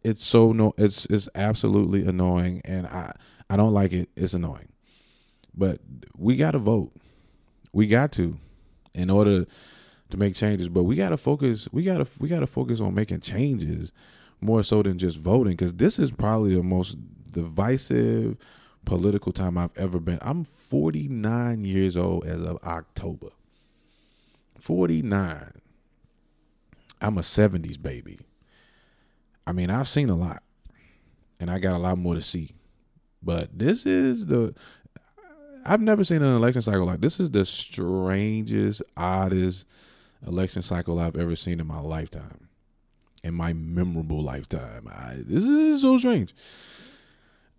It's 0.06 0.24
so 0.24 0.52
no. 0.52 0.74
It's 0.78 1.06
it's 1.08 1.28
absolutely 1.34 2.06
annoying, 2.06 2.62
and 2.64 2.86
I 2.86 3.14
I 3.50 3.58
don't 3.58 3.74
like 3.74 3.92
it. 3.92 4.10
It's 4.16 4.36
annoying, 4.36 4.72
but 5.54 5.80
we 6.16 6.36
got 6.36 6.52
to 6.52 6.60
vote. 6.60 6.92
We 7.74 7.88
got 7.88 8.12
to 8.14 8.38
in 8.94 9.10
order 9.10 9.46
to 10.10 10.18
make 10.18 10.36
changes. 10.36 10.70
But 10.70 10.84
we 10.84 10.96
gotta 10.96 11.18
focus. 11.18 11.68
We 11.72 11.84
gotta 11.84 12.08
we 12.20 12.30
gotta 12.30 12.48
focus 12.48 12.82
on 12.82 12.94
making 12.94 13.22
changes 13.22 13.92
more 14.42 14.64
so 14.64 14.84
than 14.84 14.98
just 14.98 15.18
voting 15.18 15.54
because 15.54 15.74
this 15.74 16.00
is 16.00 16.12
probably 16.12 16.56
the 16.56 16.64
most 16.64 16.98
divisive 17.32 18.38
political 18.86 19.32
time 19.32 19.58
I've 19.58 19.76
ever 19.78 20.00
been. 20.00 20.20
I'm 20.22 20.44
49 20.44 21.62
years 21.62 21.98
old 21.98 22.26
as 22.26 22.42
of 22.42 22.58
October. 22.64 23.30
49. 24.60 25.52
I'm 27.02 27.18
a 27.18 27.22
70s 27.22 27.82
baby. 27.82 28.20
I 29.48 29.52
mean, 29.52 29.70
I've 29.70 29.88
seen 29.88 30.10
a 30.10 30.16
lot 30.16 30.44
and 31.40 31.50
I 31.50 31.60
got 31.60 31.74
a 31.74 31.80
lot 31.80 31.98
more 31.98 32.16
to 32.16 32.22
see. 32.22 32.52
But 33.22 33.58
this 33.58 33.86
is 33.86 34.28
the 34.28 34.54
I've 35.66 35.82
never 35.82 36.04
seen 36.04 36.22
an 36.22 36.36
election 36.36 36.62
cycle 36.62 36.86
like 36.86 37.02
this. 37.02 37.20
Is 37.20 37.32
the 37.32 37.44
strangest, 37.44 38.84
oddest 38.96 39.66
election 40.26 40.62
cycle 40.62 41.00
I've 41.00 41.18
ever 41.18 41.36
seen 41.36 41.60
in 41.60 41.68
my 41.68 41.80
lifetime, 41.80 42.50
in 43.24 43.34
my 43.34 43.54
memorable 43.54 44.22
lifetime. 44.22 44.88
I, 44.88 45.16
this 45.26 45.44
is 45.44 45.82
so 45.82 45.98
strange. 45.98 46.36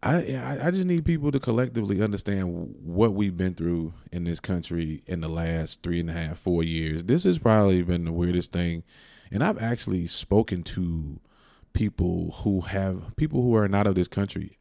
I 0.03 0.59
I 0.63 0.71
just 0.71 0.87
need 0.87 1.05
people 1.05 1.33
to 1.33 1.41
collectively 1.41 2.01
understand 2.01 2.77
what 2.81 3.15
we've 3.15 3.37
been 3.37 3.55
through 3.55 3.95
in 4.13 4.23
this 4.23 4.39
country 4.39 5.03
in 5.07 5.21
the 5.21 5.29
last 5.29 5.83
three 5.83 5.99
and 5.99 6.11
a 6.11 6.13
half, 6.13 6.39
four 6.39 6.63
years. 6.63 7.05
This 7.05 7.25
has 7.25 7.39
probably 7.39 7.83
been 7.83 8.05
the 8.05 8.13
weirdest 8.13 8.53
thing, 8.53 8.85
and 9.33 9.43
I've 9.43 9.61
actually 9.61 10.07
spoken 10.07 10.63
to 10.65 11.19
people 11.77 12.35
who 12.43 12.63
have 12.63 13.15
people 13.17 13.43
who 13.43 13.55
are 13.55 13.69
not 13.69 13.87
of 13.87 13.95
this 13.95 14.09
country 14.09 14.59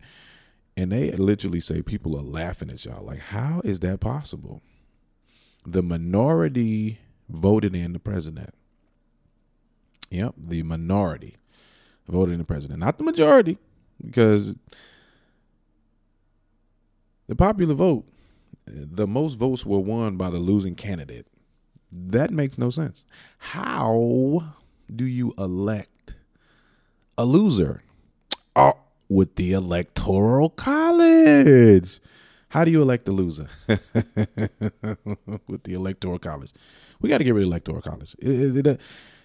and 0.76 0.92
they 0.92 1.12
literally 1.12 1.62
say 1.62 1.82
people 1.82 2.18
are 2.18 2.22
laughing 2.22 2.70
at 2.70 2.84
y'all. 2.84 3.06
Like, 3.06 3.20
how 3.20 3.62
is 3.64 3.80
that 3.80 4.02
possible? 4.02 4.62
The 5.66 5.82
minority 5.82 7.00
voted 7.30 7.74
in 7.74 7.94
the 7.94 8.00
president. 8.00 8.54
Yep, 10.10 10.36
the 10.38 10.64
minority 10.64 11.38
voted 12.08 12.34
in 12.34 12.40
the 12.40 12.46
president, 12.46 12.82
not 12.82 12.98
the 12.98 13.06
majority, 13.06 13.58
because 14.06 14.54
the 17.28 17.36
popular 17.36 17.74
vote, 17.74 18.06
the 18.68 19.08
most 19.08 19.36
votes 19.36 19.66
were 19.66 19.80
won 19.80 20.18
by 20.18 20.30
the 20.30 20.38
losing 20.38 20.76
candidate. 20.76 21.28
That 21.90 22.32
makes 22.32 22.58
no 22.58 22.70
sense. 22.70 23.06
How 23.38 24.56
do 24.94 25.06
you 25.06 25.34
elect 25.38 25.95
a 27.18 27.26
loser? 27.26 27.84
Oh, 28.56 28.74
with 29.10 29.36
the 29.36 29.54
electoral 29.54 30.50
college. 30.50 32.00
How 32.50 32.64
do 32.64 32.72
you 32.72 32.82
elect 32.82 33.06
the 33.06 33.12
loser 33.12 33.50
with 33.68 33.80
the 35.64 35.74
electoral 35.74 36.20
college? 36.20 36.54
We 37.02 37.10
got 37.10 37.18
to 37.18 37.24
get 37.24 37.34
rid 37.34 37.44
of 37.44 37.48
electoral 37.48 37.82
college. 37.82 38.16
It, 38.20 38.66
it, 38.66 38.80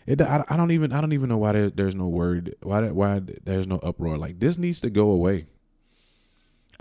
it 0.06 0.20
I, 0.20 0.44
I, 0.48 0.56
don't 0.56 0.72
even 0.72 0.92
I 0.92 1.00
don't 1.00 1.12
even 1.12 1.28
know 1.28 1.38
why 1.38 1.52
there, 1.52 1.70
there's 1.70 1.94
no 1.94 2.08
word 2.08 2.56
why 2.62 2.88
why 2.90 3.20
there's 3.44 3.68
no 3.68 3.76
uproar. 3.76 4.18
Like 4.18 4.40
this 4.40 4.58
needs 4.58 4.80
to 4.80 4.90
go 4.90 5.10
away. 5.10 5.46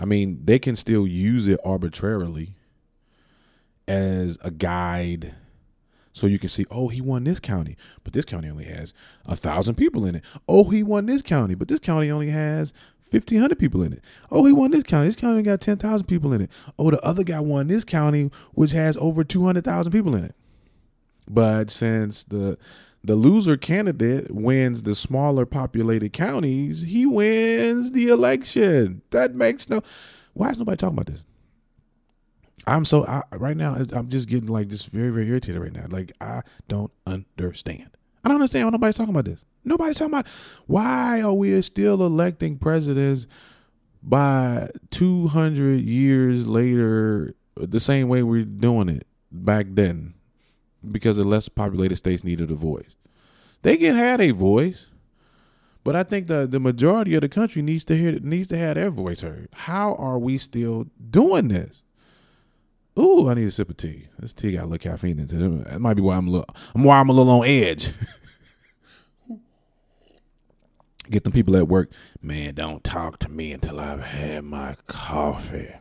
I 0.00 0.06
mean, 0.06 0.40
they 0.44 0.58
can 0.58 0.76
still 0.76 1.06
use 1.06 1.46
it 1.46 1.60
arbitrarily 1.64 2.56
as 3.86 4.38
a 4.42 4.50
guide 4.50 5.34
so 6.12 6.26
you 6.26 6.38
can 6.38 6.48
see, 6.48 6.66
oh, 6.70 6.88
he 6.88 7.00
won 7.00 7.24
this 7.24 7.40
county, 7.40 7.76
but 8.02 8.12
this 8.12 8.24
county 8.24 8.48
only 8.48 8.64
has 8.64 8.92
a 9.26 9.36
thousand 9.36 9.76
people 9.76 10.04
in 10.04 10.16
it. 10.16 10.24
Oh, 10.48 10.64
he 10.64 10.82
won 10.82 11.06
this 11.06 11.22
county, 11.22 11.54
but 11.54 11.68
this 11.68 11.80
county 11.80 12.10
only 12.10 12.30
has 12.30 12.72
fifteen 13.00 13.40
hundred 13.40 13.58
people 13.58 13.82
in 13.82 13.92
it. 13.92 14.04
Oh, 14.30 14.44
he 14.44 14.52
won 14.52 14.70
this 14.70 14.82
county. 14.82 15.08
This 15.08 15.16
county 15.16 15.42
got 15.42 15.60
ten 15.60 15.76
thousand 15.76 16.06
people 16.06 16.32
in 16.32 16.40
it. 16.42 16.50
Oh, 16.78 16.90
the 16.90 17.00
other 17.04 17.24
guy 17.24 17.40
won 17.40 17.68
this 17.68 17.84
county, 17.84 18.30
which 18.52 18.72
has 18.72 18.96
over 18.96 19.24
two 19.24 19.44
hundred 19.46 19.64
thousand 19.64 19.92
people 19.92 20.14
in 20.14 20.24
it. 20.24 20.34
But 21.28 21.70
since 21.70 22.24
the 22.24 22.58
the 23.02 23.14
loser 23.14 23.56
candidate 23.56 24.30
wins 24.30 24.82
the 24.82 24.94
smaller 24.94 25.46
populated 25.46 26.12
counties, 26.12 26.82
he 26.82 27.06
wins 27.06 27.92
the 27.92 28.08
election. 28.08 29.02
That 29.10 29.34
makes 29.34 29.68
no. 29.68 29.82
Why 30.34 30.50
is 30.50 30.58
nobody 30.58 30.76
talking 30.76 30.98
about 30.98 31.06
this? 31.06 31.24
I'm 32.66 32.84
so 32.84 33.04
I, 33.06 33.22
right 33.32 33.56
now. 33.56 33.74
I'm 33.92 34.08
just 34.08 34.28
getting 34.28 34.48
like 34.48 34.68
just 34.68 34.88
very 34.88 35.10
very 35.10 35.28
irritated 35.28 35.60
right 35.60 35.72
now. 35.72 35.86
Like 35.88 36.12
I 36.20 36.42
don't 36.68 36.92
understand. 37.06 37.90
I 38.24 38.28
don't 38.28 38.36
understand 38.36 38.66
why 38.66 38.70
nobody's 38.70 38.96
talking 38.96 39.14
about 39.14 39.24
this. 39.24 39.40
Nobody's 39.64 39.98
talking 39.98 40.14
about 40.14 40.26
why 40.66 41.20
are 41.22 41.32
we 41.32 41.60
still 41.62 42.04
electing 42.04 42.58
presidents 42.58 43.26
by 44.02 44.70
200 44.90 45.80
years 45.80 46.46
later 46.46 47.34
the 47.56 47.80
same 47.80 48.08
way 48.08 48.22
we're 48.22 48.44
doing 48.44 48.88
it 48.88 49.06
back 49.30 49.66
then 49.70 50.14
because 50.90 51.16
the 51.18 51.24
less 51.24 51.48
populated 51.48 51.96
states 51.96 52.24
needed 52.24 52.50
a 52.50 52.54
voice. 52.54 52.94
They 53.62 53.76
can 53.76 53.94
have 53.96 54.20
a 54.20 54.30
voice, 54.30 54.86
but 55.84 55.94
I 55.94 56.02
think 56.02 56.26
the 56.28 56.46
the 56.46 56.60
majority 56.60 57.14
of 57.14 57.20
the 57.20 57.28
country 57.28 57.60
needs 57.62 57.84
to 57.86 57.96
hear 57.96 58.12
needs 58.20 58.48
to 58.48 58.56
have 58.58 58.76
their 58.76 58.90
voice 58.90 59.20
heard. 59.20 59.48
How 59.52 59.94
are 59.96 60.18
we 60.18 60.38
still 60.38 60.86
doing 61.10 61.48
this? 61.48 61.82
Ooh, 63.00 63.28
I 63.28 63.34
need 63.34 63.46
a 63.46 63.50
sip 63.50 63.70
of 63.70 63.76
tea. 63.76 64.08
This 64.18 64.32
tea 64.32 64.52
got 64.52 64.64
a 64.64 64.66
little 64.66 64.78
caffeine 64.90 65.18
in 65.18 65.24
it. 65.24 65.64
That 65.64 65.80
might 65.80 65.94
be 65.94 66.02
why 66.02 66.16
I'm 66.16 66.28
a 66.28 66.30
little, 66.30 66.54
why 66.74 67.00
I'm 67.00 67.08
a 67.08 67.12
little 67.12 67.32
on 67.32 67.46
edge. 67.46 67.90
Get 71.10 71.24
them 71.24 71.32
people 71.32 71.56
at 71.56 71.66
work, 71.66 71.90
man, 72.22 72.54
don't 72.54 72.84
talk 72.84 73.18
to 73.20 73.28
me 73.28 73.52
until 73.52 73.80
I've 73.80 74.02
had 74.02 74.44
my 74.44 74.76
coffee. 74.86 75.74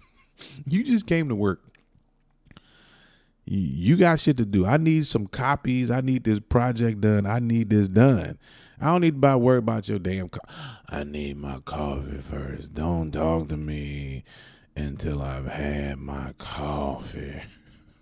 you 0.66 0.84
just 0.84 1.06
came 1.06 1.28
to 1.28 1.34
work. 1.34 1.62
You 3.46 3.96
got 3.96 4.18
shit 4.18 4.36
to 4.38 4.44
do. 4.44 4.66
I 4.66 4.76
need 4.76 5.06
some 5.06 5.28
copies. 5.28 5.90
I 5.90 6.00
need 6.00 6.24
this 6.24 6.40
project 6.40 7.00
done. 7.00 7.26
I 7.26 7.38
need 7.38 7.70
this 7.70 7.88
done. 7.88 8.38
I 8.80 8.86
don't 8.86 9.00
need 9.00 9.22
to 9.22 9.38
worry 9.38 9.58
about 9.58 9.88
your 9.88 10.00
damn. 10.00 10.28
Co- 10.28 10.40
I 10.88 11.04
need 11.04 11.36
my 11.36 11.60
coffee 11.60 12.18
first. 12.18 12.74
Don't 12.74 13.12
talk 13.12 13.48
to 13.48 13.56
me 13.56 14.24
until 14.76 15.22
I've 15.22 15.46
had 15.46 15.98
my 15.98 16.34
coffee. 16.38 17.42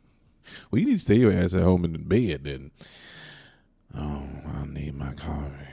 well, 0.70 0.80
you 0.80 0.86
need 0.86 0.94
to 0.94 0.98
stay 0.98 1.16
your 1.16 1.32
ass 1.32 1.54
at 1.54 1.62
home 1.62 1.84
in 1.84 1.92
the 1.92 1.98
bed 1.98 2.44
then. 2.44 2.70
Oh, 3.96 4.28
I 4.46 4.66
need 4.66 4.94
my 4.94 5.14
coffee. 5.14 5.68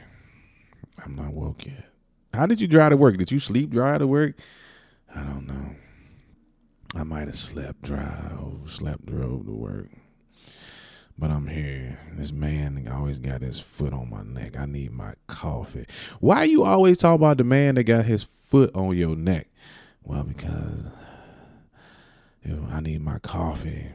I'm 1.03 1.15
not 1.15 1.34
woke 1.34 1.65
yet. 1.65 1.86
How 2.34 2.46
did 2.46 2.62
you 2.62 2.67
drive 2.67 2.91
to 2.91 2.98
work? 2.98 3.17
Did 3.17 3.31
you 3.31 3.39
sleep 3.39 3.72
drive 3.72 4.00
to 4.00 4.08
work? 4.08 4.36
I 5.13 5.22
don't 5.22 5.48
know. 5.48 5.75
I 6.96 7.03
might 7.03 7.27
have 7.27 7.36
slept 7.36 7.81
drive, 7.81 8.39
slept 8.67 9.05
drove 9.05 9.46
to 9.46 9.51
work. 9.51 9.89
But 11.17 11.31
I'm 11.31 11.48
here. 11.48 12.00
This 12.13 12.31
man 12.31 12.88
always 12.91 13.20
got 13.20 13.41
his 13.41 13.60
foot 13.60 13.93
on 13.93 14.10
my 14.10 14.24
neck. 14.24 14.58
I 14.58 14.65
need 14.65 14.91
my 14.91 15.13
coffee. 15.27 15.86
Why 16.20 16.44
you 16.44 16.64
always 16.64 16.98
talk 16.98 17.16
about 17.16 17.37
the 17.37 17.44
man 17.44 17.75
that 17.75 17.83
got 17.83 18.05
his 18.05 18.24
foot 18.24 18.72
on 18.75 18.96
your 18.96 19.16
neck? 19.16 19.48
Well, 20.03 20.24
because 20.24 20.85
I 22.72 22.79
need 22.79 23.01
my 23.01 23.20
coffee 23.20 23.92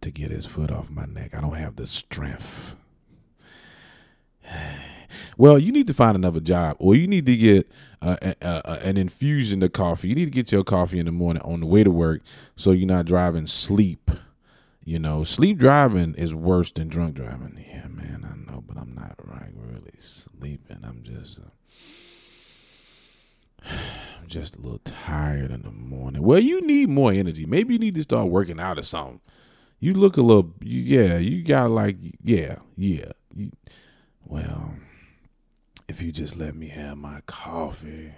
to 0.00 0.10
get 0.10 0.30
his 0.30 0.46
foot 0.46 0.70
off 0.70 0.90
my 0.90 1.06
neck. 1.06 1.34
I 1.34 1.40
don't 1.40 1.56
have 1.56 1.76
the 1.76 1.86
strength. 1.86 2.76
Well, 5.36 5.60
you 5.60 5.70
need 5.70 5.86
to 5.86 5.94
find 5.94 6.16
another 6.16 6.40
job, 6.40 6.76
or 6.80 6.96
you 6.96 7.06
need 7.06 7.26
to 7.26 7.36
get 7.36 7.70
uh, 8.02 8.16
uh, 8.42 8.78
an 8.82 8.96
infusion 8.96 9.62
of 9.62 9.72
coffee. 9.72 10.08
You 10.08 10.14
need 10.16 10.24
to 10.24 10.30
get 10.30 10.50
your 10.50 10.64
coffee 10.64 10.98
in 10.98 11.06
the 11.06 11.12
morning 11.12 11.42
on 11.42 11.60
the 11.60 11.66
way 11.66 11.84
to 11.84 11.90
work, 11.90 12.22
so 12.56 12.72
you're 12.72 12.88
not 12.88 13.06
driving 13.06 13.46
sleep. 13.46 14.10
You 14.84 14.98
know, 14.98 15.22
sleep 15.22 15.58
driving 15.58 16.14
is 16.14 16.34
worse 16.34 16.70
than 16.72 16.88
drunk 16.88 17.14
driving. 17.14 17.64
Yeah, 17.68 17.86
man, 17.88 18.26
I 18.28 18.50
know, 18.50 18.62
but 18.66 18.76
I'm 18.76 18.94
not 18.94 19.20
like 19.26 19.52
really 19.54 19.94
sleeping. 19.98 20.80
I'm 20.82 21.02
just. 21.04 21.38
Uh, 21.38 21.50
I'm 23.70 24.26
just 24.26 24.56
a 24.56 24.60
little 24.60 24.80
tired 24.80 25.50
in 25.50 25.62
the 25.62 25.70
morning. 25.70 26.22
Well, 26.22 26.40
you 26.40 26.60
need 26.60 26.88
more 26.88 27.12
energy. 27.12 27.46
Maybe 27.46 27.74
you 27.74 27.78
need 27.78 27.94
to 27.96 28.02
start 28.02 28.28
working 28.28 28.60
out 28.60 28.78
or 28.78 28.82
something. 28.82 29.20
You 29.80 29.94
look 29.94 30.16
a 30.16 30.22
little, 30.22 30.52
you, 30.62 30.80
yeah. 30.80 31.18
You 31.18 31.42
got 31.42 31.70
like, 31.70 31.96
yeah, 32.22 32.56
yeah. 32.76 33.12
You, 33.34 33.50
well, 34.24 34.74
if 35.88 36.00
you 36.00 36.12
just 36.12 36.36
let 36.36 36.54
me 36.54 36.68
have 36.68 36.96
my 36.96 37.20
coffee, 37.26 38.12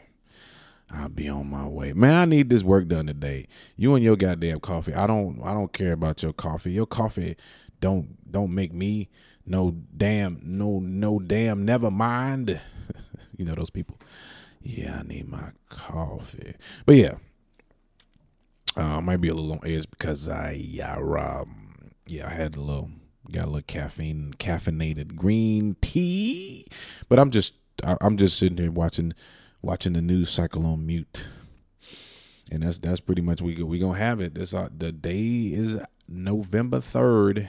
I'll 0.90 1.08
be 1.08 1.28
on 1.28 1.50
my 1.50 1.66
way. 1.66 1.92
Man, 1.92 2.14
I 2.14 2.24
need 2.24 2.48
this 2.48 2.62
work 2.62 2.86
done 2.88 3.06
today. 3.06 3.48
You 3.76 3.94
and 3.94 4.04
your 4.04 4.16
goddamn 4.16 4.60
coffee. 4.60 4.94
I 4.94 5.06
don't 5.06 5.40
I 5.42 5.52
don't 5.52 5.72
care 5.72 5.92
about 5.92 6.22
your 6.22 6.32
coffee. 6.32 6.72
Your 6.72 6.86
coffee 6.86 7.36
don't 7.80 8.16
don't 8.30 8.54
make 8.54 8.72
me 8.72 9.08
no 9.44 9.74
damn 9.96 10.40
no 10.42 10.78
no 10.78 11.18
damn 11.18 11.64
never 11.64 11.90
mind. 11.90 12.60
you 13.36 13.44
know 13.44 13.54
those 13.54 13.70
people. 13.70 13.98
Yeah, 14.66 15.00
I 15.00 15.02
need 15.02 15.28
my 15.28 15.50
coffee. 15.68 16.54
But 16.84 16.96
yeah. 16.96 17.14
Uh, 18.76 19.00
might 19.00 19.22
be 19.22 19.28
a 19.28 19.34
little 19.34 19.52
on 19.52 19.60
edge 19.64 19.90
because 19.90 20.28
I 20.28 20.50
yeah, 20.52 20.96
um, 20.96 21.92
yeah, 22.06 22.26
I 22.26 22.30
had 22.30 22.56
a 22.56 22.60
little 22.60 22.90
got 23.32 23.44
a 23.44 23.50
little 23.50 23.60
caffeine 23.62 24.32
caffeinated 24.38 25.16
green 25.16 25.76
tea 25.80 26.66
but 27.08 27.18
i'm 27.18 27.30
just 27.30 27.54
I, 27.82 27.96
i'm 28.00 28.16
just 28.16 28.38
sitting 28.38 28.58
here 28.58 28.70
watching 28.70 29.14
watching 29.62 29.94
the 29.94 30.00
news 30.00 30.30
cycle 30.30 30.66
on 30.66 30.86
mute 30.86 31.28
and 32.50 32.62
that's 32.62 32.78
that's 32.78 33.00
pretty 33.00 33.22
much 33.22 33.42
we 33.42 33.62
we 33.62 33.78
gonna 33.78 33.98
have 33.98 34.20
it 34.20 34.34
this 34.34 34.54
uh, 34.54 34.68
the 34.76 34.92
day 34.92 35.50
is 35.52 35.78
november 36.08 36.78
3rd 36.78 37.48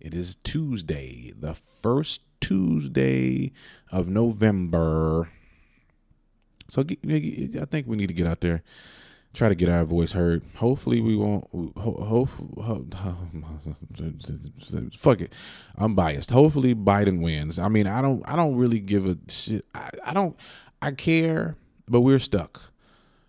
it 0.00 0.14
is 0.14 0.36
tuesday 0.36 1.32
the 1.36 1.54
first 1.54 2.22
tuesday 2.40 3.52
of 3.92 4.08
november 4.08 5.28
so 6.68 6.82
i 6.82 7.64
think 7.64 7.86
we 7.86 7.96
need 7.96 8.08
to 8.08 8.14
get 8.14 8.26
out 8.26 8.40
there 8.40 8.62
try 9.36 9.48
to 9.48 9.54
get 9.54 9.68
our 9.68 9.84
voice 9.84 10.12
heard. 10.12 10.42
Hopefully, 10.56 11.00
we 11.00 11.14
won't. 11.14 11.46
Hope, 11.76 12.30
fuck 14.96 15.20
it. 15.20 15.32
I'm 15.76 15.94
biased. 15.94 16.30
Hopefully, 16.30 16.74
Biden 16.74 17.22
wins. 17.22 17.58
I 17.58 17.68
mean, 17.68 17.86
I 17.86 18.02
don't. 18.02 18.28
I 18.28 18.34
don't 18.34 18.56
really 18.56 18.80
give 18.80 19.06
a 19.06 19.16
shit. 19.28 19.64
I, 19.74 19.90
I 20.06 20.14
don't. 20.14 20.36
I 20.82 20.92
care, 20.92 21.56
but 21.88 22.00
we're 22.00 22.18
stuck. 22.18 22.72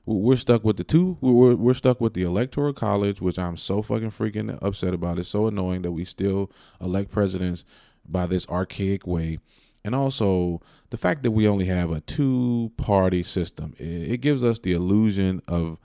We're 0.06 0.38
stuck 0.38 0.63
with 0.63 0.78
the 0.78 0.86
two. 0.86 1.17
We're 1.19 1.56
we're 1.56 1.73
stuck 1.73 2.00
with 2.00 2.13
the 2.13 2.23
electoral 2.23 2.73
college, 2.73 3.21
which 3.21 3.38
I'm 3.38 3.58
so 3.58 3.82
fucking 3.82 4.12
freaking 4.12 4.58
upset 4.62 4.93
about. 4.93 5.19
It's 5.19 5.30
so 5.30 5.47
annoying 5.47 5.82
that 5.82 5.91
we 5.91 6.06
still 6.06 6.50
elect 6.80 7.12
presidents 7.12 7.65
by 8.08 8.26
this 8.26 8.47
archaic 8.47 9.06
way 9.06 9.39
and 9.88 9.95
also 9.95 10.62
the 10.89 10.97
fact 10.97 11.23
that 11.23 11.32
we 11.32 11.47
only 11.47 11.63
have 11.65 11.91
a 11.91 12.02
two 12.02 12.73
party 12.76 13.23
system 13.23 13.73
it, 13.78 14.19
gives 14.19 14.43
us 14.43 14.60
the 14.60 14.73
illusion 14.73 15.41
of 15.47 15.78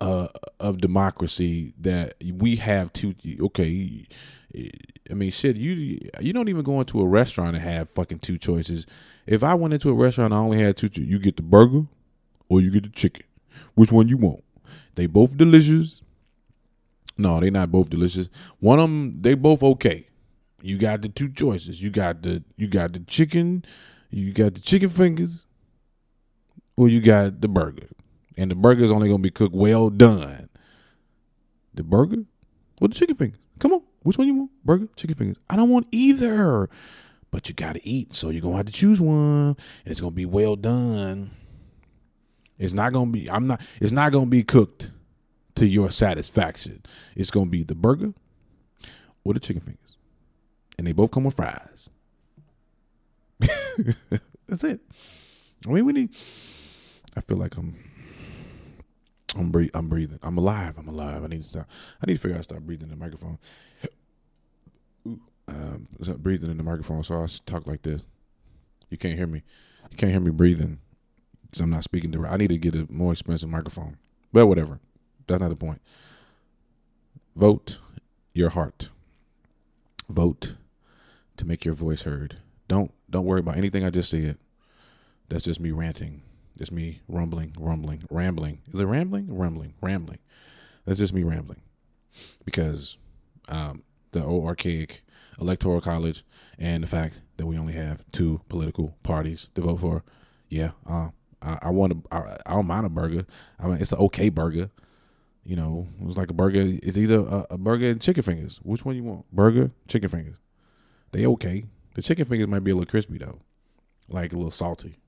uh, 0.00 0.28
of 0.60 0.80
democracy 0.80 1.74
that 1.80 2.14
we 2.34 2.54
have 2.54 2.92
to 2.92 3.16
okay 3.40 4.06
I 5.10 5.14
mean 5.14 5.32
shit 5.32 5.56
you 5.56 5.98
you 6.20 6.32
don't 6.32 6.48
even 6.48 6.62
go 6.62 6.78
into 6.78 7.00
a 7.00 7.06
restaurant 7.06 7.56
and 7.56 7.64
have 7.64 7.90
fucking 7.90 8.20
two 8.20 8.38
choices. 8.38 8.86
If 9.26 9.42
I 9.42 9.54
went 9.54 9.74
into 9.74 9.90
a 9.90 9.94
restaurant 9.94 10.32
I 10.32 10.36
only 10.36 10.62
had 10.62 10.76
two 10.76 10.88
you 10.94 11.18
get 11.18 11.36
the 11.36 11.42
burger 11.42 11.82
or 12.48 12.60
you 12.60 12.70
get 12.70 12.84
the 12.84 12.90
chicken. 12.90 13.26
Which 13.74 13.90
one 13.90 14.06
you 14.06 14.18
want? 14.18 14.44
They 14.94 15.06
both 15.06 15.36
delicious. 15.36 16.00
No, 17.16 17.40
they 17.40 17.50
not 17.50 17.72
both 17.72 17.90
delicious. 17.90 18.28
One 18.60 18.78
of 18.78 18.88
them 18.88 19.20
they 19.20 19.34
both 19.34 19.64
okay. 19.64 20.07
You 20.60 20.78
got 20.78 21.02
the 21.02 21.08
two 21.08 21.30
choices. 21.30 21.80
You 21.80 21.90
got 21.90 22.22
the 22.22 22.42
you 22.56 22.68
got 22.68 22.92
the 22.92 23.00
chicken, 23.00 23.64
you 24.10 24.32
got 24.32 24.54
the 24.54 24.60
chicken 24.60 24.88
fingers 24.88 25.44
or 26.76 26.88
you 26.88 27.00
got 27.00 27.40
the 27.40 27.48
burger 27.48 27.88
and 28.38 28.52
the 28.52 28.54
burger 28.54 28.84
is 28.84 28.90
only 28.90 29.08
gonna 29.08 29.22
be 29.22 29.30
cooked 29.30 29.54
well 29.54 29.90
done. 29.90 30.48
The 31.74 31.82
burger 31.82 32.24
with 32.80 32.92
the 32.92 32.98
chicken 32.98 33.16
fingers. 33.16 33.40
Come 33.58 33.72
on, 33.72 33.82
which 34.02 34.16
one 34.16 34.28
you 34.28 34.34
want? 34.34 34.50
Burger, 34.64 34.88
chicken 34.96 35.16
fingers. 35.16 35.36
I 35.50 35.56
don't 35.56 35.70
want 35.70 35.88
either, 35.90 36.70
but 37.32 37.48
you 37.48 37.54
gotta 37.54 37.80
eat, 37.82 38.14
so 38.14 38.30
you're 38.30 38.40
gonna 38.40 38.56
have 38.56 38.66
to 38.66 38.72
choose 38.72 39.00
one, 39.00 39.56
and 39.56 39.56
it's 39.86 40.00
gonna 40.00 40.12
be 40.12 40.24
well 40.24 40.54
done. 40.54 41.32
It's 42.58 42.74
not 42.74 42.92
gonna 42.92 43.10
be. 43.10 43.28
I'm 43.28 43.46
not. 43.46 43.60
It's 43.80 43.92
not 43.92 44.12
gonna 44.12 44.30
be 44.30 44.44
cooked 44.44 44.90
to 45.56 45.66
your 45.66 45.90
satisfaction. 45.90 46.84
It's 47.16 47.32
gonna 47.32 47.50
be 47.50 47.64
the 47.64 47.74
burger 47.74 48.14
or 49.24 49.34
the 49.34 49.40
chicken 49.40 49.60
fingers, 49.62 49.87
and 50.78 50.86
they 50.86 50.92
both 50.92 51.10
come 51.10 51.24
with 51.24 51.34
fries. 51.34 51.90
That's 54.48 54.64
it. 54.64 54.80
I 55.66 55.70
mean, 55.70 55.84
we 55.84 55.92
need. 55.92 56.10
I 57.16 57.20
feel 57.20 57.36
like 57.36 57.56
I'm 57.56 57.76
I'm 59.36 59.50
breathing. 59.50 59.72
I'm 59.74 59.88
breathing. 59.88 60.18
I'm 60.22 60.38
alive. 60.38 60.78
I'm 60.78 60.88
alive. 60.88 61.24
I 61.24 61.26
need 61.26 61.42
to 61.42 61.48
stop. 61.48 61.68
I 62.02 62.06
need 62.06 62.14
to 62.14 62.20
figure 62.20 62.34
out 62.34 62.38
how 62.38 62.42
to 62.42 62.44
stop 62.44 62.62
breathing 62.62 62.90
in 62.90 62.90
the 62.90 62.96
microphone. 62.96 63.38
Um, 65.46 65.86
breathing 66.18 66.50
in 66.50 66.56
the 66.56 66.62
microphone, 66.62 67.02
so 67.02 67.22
I 67.22 67.26
talk 67.46 67.66
like 67.66 67.82
this. 67.82 68.04
You 68.90 68.98
can't 68.98 69.16
hear 69.16 69.26
me. 69.26 69.42
You 69.90 69.96
can't 69.96 70.12
hear 70.12 70.20
me 70.20 70.30
breathing, 70.30 70.78
so 71.52 71.64
I'm 71.64 71.70
not 71.70 71.84
speaking 71.84 72.12
to. 72.12 72.26
I 72.26 72.36
need 72.36 72.48
to 72.48 72.58
get 72.58 72.74
a 72.74 72.86
more 72.90 73.12
expensive 73.12 73.48
microphone. 73.48 73.96
But 74.32 74.46
whatever. 74.46 74.80
That's 75.26 75.40
not 75.40 75.50
the 75.50 75.56
point. 75.56 75.80
Vote 77.36 77.78
your 78.34 78.50
heart. 78.50 78.90
Vote 80.08 80.56
to 81.38 81.46
make 81.46 81.64
your 81.64 81.74
voice 81.74 82.02
heard. 82.02 82.36
Don't 82.68 82.92
don't 83.08 83.24
worry 83.24 83.40
about 83.40 83.56
anything 83.56 83.84
I 83.84 83.90
just 83.90 84.10
said. 84.10 84.36
That's 85.28 85.44
just 85.44 85.60
me 85.60 85.70
ranting. 85.72 86.22
Just 86.56 86.72
me 86.72 87.00
rumbling, 87.08 87.54
rumbling, 87.58 88.02
rambling. 88.10 88.60
Is 88.72 88.80
it 88.80 88.84
rambling? 88.84 89.26
Rambling, 89.30 89.74
rambling. 89.80 90.18
That's 90.84 90.98
just 90.98 91.12
me 91.12 91.22
rambling. 91.22 91.62
Because 92.44 92.96
um, 93.48 93.84
the 94.12 94.24
old 94.24 94.44
archaic 94.44 95.04
electoral 95.40 95.80
college 95.80 96.24
and 96.58 96.82
the 96.82 96.88
fact 96.88 97.20
that 97.36 97.46
we 97.46 97.56
only 97.56 97.74
have 97.74 98.02
two 98.10 98.40
political 98.48 98.96
parties 99.02 99.48
to 99.54 99.60
vote 99.60 99.80
for. 99.80 100.02
Yeah, 100.48 100.72
uh, 100.86 101.10
I, 101.40 101.58
I 101.62 101.70
want 101.70 102.06
I 102.10 102.38
don't 102.48 102.66
mind 102.66 102.86
a 102.86 102.88
burger. 102.88 103.26
I 103.60 103.66
mean, 103.66 103.76
it's 103.80 103.92
an 103.92 103.98
okay 103.98 104.28
burger. 104.28 104.70
You 105.44 105.56
know, 105.56 105.88
it's 106.02 106.18
like 106.18 106.30
a 106.30 106.34
burger. 106.34 106.62
It's 106.64 106.98
either 106.98 107.20
a, 107.20 107.46
a 107.50 107.58
burger 107.58 107.90
and 107.90 108.00
chicken 108.00 108.22
fingers. 108.22 108.60
Which 108.62 108.84
one 108.84 108.96
you 108.96 109.04
want? 109.04 109.30
Burger, 109.32 109.70
chicken 109.86 110.08
fingers. 110.08 110.36
They 111.12 111.26
okay. 111.26 111.64
The 111.94 112.02
chicken 112.02 112.24
fingers 112.24 112.48
might 112.48 112.64
be 112.64 112.70
a 112.70 112.74
little 112.74 112.90
crispy 112.90 113.18
though, 113.18 113.40
like 114.08 114.32
a 114.32 114.36
little 114.36 114.50
salty. 114.50 114.98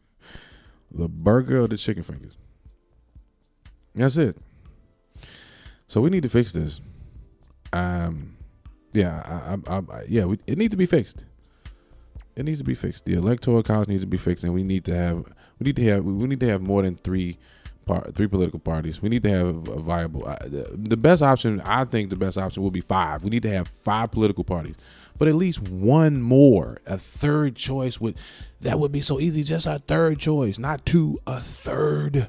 the 0.90 1.08
burger 1.08 1.62
or 1.62 1.68
the 1.68 1.76
chicken 1.76 2.02
fingers. 2.02 2.36
That's 3.94 4.16
it. 4.16 4.36
So 5.88 6.00
we 6.00 6.10
need 6.10 6.22
to 6.22 6.28
fix 6.28 6.52
this. 6.52 6.80
Um, 7.72 8.36
yeah, 8.92 9.56
I, 9.68 9.72
I, 9.72 9.76
I, 9.78 10.04
yeah, 10.08 10.24
we, 10.24 10.38
it 10.46 10.58
needs 10.58 10.72
to 10.72 10.76
be 10.76 10.86
fixed. 10.86 11.24
It 12.36 12.44
needs 12.44 12.58
to 12.58 12.64
be 12.64 12.74
fixed. 12.74 13.04
The 13.04 13.14
electoral 13.14 13.62
college 13.62 13.88
needs 13.88 14.02
to 14.02 14.06
be 14.06 14.16
fixed, 14.16 14.44
and 14.44 14.54
we 14.54 14.62
need 14.62 14.84
to 14.86 14.94
have 14.94 15.24
we 15.58 15.64
need 15.64 15.76
to 15.76 15.84
have 15.84 16.04
we 16.04 16.26
need 16.26 16.40
to 16.40 16.48
have 16.48 16.62
more 16.62 16.82
than 16.82 16.96
three 16.96 17.38
part 17.86 18.14
three 18.14 18.26
political 18.26 18.58
parties. 18.58 19.02
We 19.02 19.08
need 19.08 19.22
to 19.24 19.30
have 19.30 19.68
a 19.68 19.80
viable. 19.80 20.26
Uh, 20.26 20.36
the 20.42 20.96
best 20.96 21.22
option, 21.22 21.60
I 21.62 21.84
think, 21.84 22.10
the 22.10 22.16
best 22.16 22.38
option 22.38 22.62
will 22.62 22.70
be 22.70 22.80
five. 22.80 23.24
We 23.24 23.30
need 23.30 23.42
to 23.42 23.50
have 23.50 23.68
five 23.68 24.10
political 24.10 24.44
parties, 24.44 24.76
but 25.18 25.28
at 25.28 25.34
least 25.34 25.68
one 25.68 26.22
more, 26.22 26.80
a 26.86 26.98
third 26.98 27.56
choice 27.56 28.00
would 28.00 28.16
that 28.60 28.78
would 28.78 28.92
be 28.92 29.00
so 29.00 29.20
easy. 29.20 29.42
Just 29.42 29.66
a 29.66 29.80
third 29.86 30.18
choice, 30.18 30.58
not 30.58 30.86
two, 30.86 31.18
a 31.26 31.40
third 31.40 32.28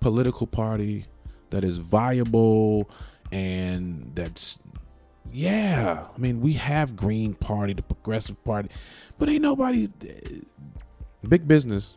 political 0.00 0.46
party 0.46 1.06
that 1.50 1.62
is 1.62 1.76
viable 1.76 2.90
and 3.30 4.12
that's 4.14 4.58
yeah. 5.32 6.06
I 6.14 6.18
mean, 6.18 6.40
we 6.40 6.54
have 6.54 6.96
Green 6.96 7.34
Party, 7.34 7.72
the 7.74 7.82
Progressive 7.82 8.42
Party, 8.44 8.68
but 9.18 9.28
ain't 9.28 9.42
nobody. 9.42 9.88
Big 11.26 11.46
business. 11.46 11.94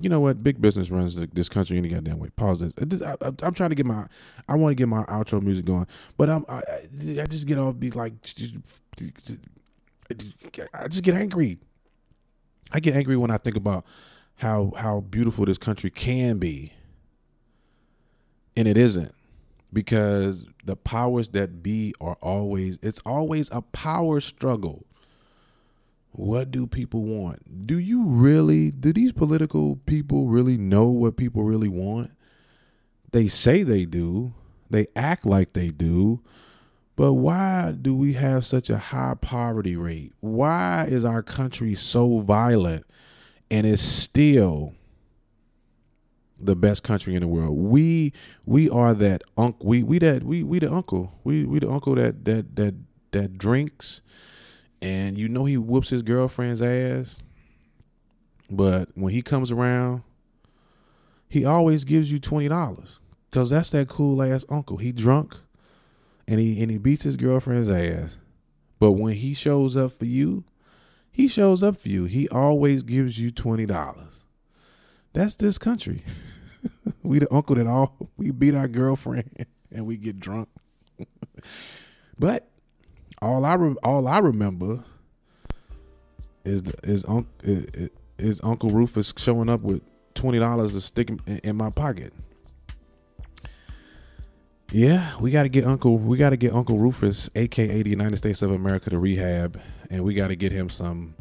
You 0.00 0.08
know 0.08 0.20
what? 0.20 0.42
Big 0.44 0.60
business 0.60 0.90
runs 0.90 1.16
this 1.16 1.48
country 1.48 1.76
any 1.76 1.88
goddamn 1.88 2.18
way. 2.18 2.30
Pause 2.30 2.70
this. 2.76 3.02
Uh, 3.02 3.16
I, 3.20 3.46
am 3.46 3.54
trying 3.54 3.70
to 3.70 3.74
get 3.74 3.86
my. 3.86 4.06
I 4.48 4.54
want 4.54 4.72
to 4.72 4.76
get 4.76 4.88
my 4.88 5.02
outro 5.04 5.42
music 5.42 5.64
going, 5.64 5.86
but 6.16 6.30
I'm. 6.30 6.44
I, 6.48 6.62
I 7.20 7.26
just 7.26 7.46
get 7.46 7.58
off. 7.58 7.78
Be 7.78 7.90
like. 7.90 8.12
I 10.74 10.88
just 10.88 11.02
get 11.02 11.14
angry. 11.14 11.58
I 12.72 12.80
get 12.80 12.94
angry 12.94 13.16
when 13.16 13.30
I 13.30 13.38
think 13.38 13.56
about 13.56 13.84
how 14.36 14.72
how 14.76 15.00
beautiful 15.00 15.44
this 15.44 15.58
country 15.58 15.90
can 15.90 16.38
be, 16.38 16.72
and 18.56 18.68
it 18.68 18.76
isn't 18.76 19.14
because 19.72 20.46
the 20.64 20.76
powers 20.76 21.30
that 21.30 21.62
be 21.62 21.94
are 22.00 22.16
always 22.22 22.78
it's 22.82 23.00
always 23.04 23.48
a 23.52 23.62
power 23.62 24.20
struggle 24.20 24.86
what 26.12 26.50
do 26.50 26.66
people 26.66 27.02
want 27.02 27.66
do 27.66 27.78
you 27.78 28.04
really 28.04 28.70
do 28.70 28.92
these 28.92 29.12
political 29.12 29.76
people 29.86 30.26
really 30.26 30.56
know 30.56 30.88
what 30.88 31.16
people 31.16 31.42
really 31.42 31.68
want 31.68 32.10
they 33.12 33.28
say 33.28 33.62
they 33.62 33.84
do 33.84 34.32
they 34.70 34.86
act 34.96 35.24
like 35.24 35.52
they 35.52 35.70
do 35.70 36.20
but 36.96 37.12
why 37.12 37.72
do 37.80 37.94
we 37.94 38.14
have 38.14 38.44
such 38.44 38.68
a 38.68 38.78
high 38.78 39.14
poverty 39.20 39.76
rate 39.76 40.12
why 40.20 40.84
is 40.88 41.04
our 41.04 41.22
country 41.22 41.74
so 41.74 42.20
violent 42.20 42.84
and 43.50 43.66
it's 43.66 43.82
still 43.82 44.74
the 46.40 46.56
best 46.56 46.82
country 46.82 47.14
in 47.14 47.22
the 47.22 47.28
world. 47.28 47.56
We 47.56 48.12
we 48.46 48.70
are 48.70 48.94
that 48.94 49.22
uncle. 49.36 49.66
We 49.66 49.82
we 49.82 49.98
that 49.98 50.22
we 50.22 50.42
we 50.42 50.58
the 50.58 50.72
uncle. 50.72 51.18
We 51.24 51.44
we 51.44 51.58
the 51.58 51.70
uncle 51.70 51.94
that 51.96 52.24
that 52.24 52.56
that 52.56 52.74
that 53.12 53.38
drinks, 53.38 54.00
and 54.80 55.18
you 55.18 55.28
know 55.28 55.44
he 55.44 55.56
whoops 55.56 55.90
his 55.90 56.02
girlfriend's 56.02 56.62
ass. 56.62 57.20
But 58.50 58.88
when 58.94 59.12
he 59.12 59.22
comes 59.22 59.52
around, 59.52 60.02
he 61.28 61.44
always 61.44 61.84
gives 61.84 62.10
you 62.10 62.18
twenty 62.18 62.48
dollars 62.48 63.00
because 63.30 63.50
that's 63.50 63.70
that 63.70 63.88
cool 63.88 64.22
ass 64.22 64.44
uncle. 64.48 64.78
He 64.78 64.92
drunk, 64.92 65.36
and 66.26 66.40
he 66.40 66.60
and 66.62 66.70
he 66.70 66.78
beats 66.78 67.02
his 67.02 67.16
girlfriend's 67.16 67.70
ass. 67.70 68.16
But 68.78 68.92
when 68.92 69.14
he 69.14 69.34
shows 69.34 69.76
up 69.76 69.92
for 69.92 70.04
you, 70.04 70.44
he 71.10 71.28
shows 71.28 71.62
up 71.62 71.78
for 71.78 71.88
you. 71.88 72.04
He 72.04 72.28
always 72.28 72.82
gives 72.82 73.18
you 73.18 73.30
twenty 73.30 73.66
dollars. 73.66 74.24
That's 75.12 75.34
this 75.34 75.58
country. 75.58 76.04
we 77.02 77.18
the 77.18 77.32
uncle 77.32 77.56
that 77.56 77.66
all 77.66 78.10
we 78.16 78.30
beat 78.30 78.54
our 78.54 78.68
girlfriend 78.68 79.46
and 79.72 79.86
we 79.86 79.96
get 79.96 80.20
drunk. 80.20 80.48
but 82.18 82.48
all 83.20 83.44
I 83.44 83.54
re- 83.54 83.76
all 83.82 84.06
I 84.06 84.18
remember 84.18 84.84
is 86.44 86.62
is, 86.82 87.04
is, 88.18 88.40
Uncle 88.42 88.70
Rufus 88.70 89.12
showing 89.16 89.48
up 89.48 89.60
with 89.60 89.82
twenty 90.14 90.38
dollars 90.38 90.72
to 90.72 90.80
stick 90.80 91.10
in, 91.10 91.38
in 91.38 91.56
my 91.56 91.70
pocket. 91.70 92.12
Yeah, 94.70 95.16
we 95.18 95.30
got 95.30 95.44
to 95.44 95.48
get 95.48 95.66
Uncle. 95.66 95.98
We 95.98 96.18
got 96.18 96.30
to 96.30 96.36
get 96.36 96.52
Uncle 96.52 96.78
Rufus, 96.78 97.30
aka 97.34 97.82
the 97.82 97.90
United 97.90 98.18
States 98.18 98.42
of 98.42 98.52
America, 98.52 98.90
to 98.90 98.98
rehab, 98.98 99.60
and 99.90 100.04
we 100.04 100.14
got 100.14 100.28
to 100.28 100.36
get 100.36 100.52
him 100.52 100.68
some 100.68 101.14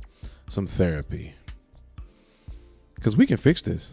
some 0.47 0.67
therapy 0.67 1.33
because 2.95 3.15
we 3.15 3.25
can 3.25 3.37
fix 3.37 3.61
this, 3.61 3.91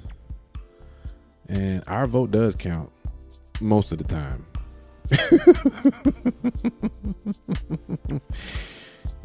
and 1.48 1.84
our 1.86 2.06
vote 2.06 2.30
does 2.30 2.56
count 2.56 2.90
most 3.60 3.92
of 3.92 3.98
the 3.98 4.04
time. 4.04 4.44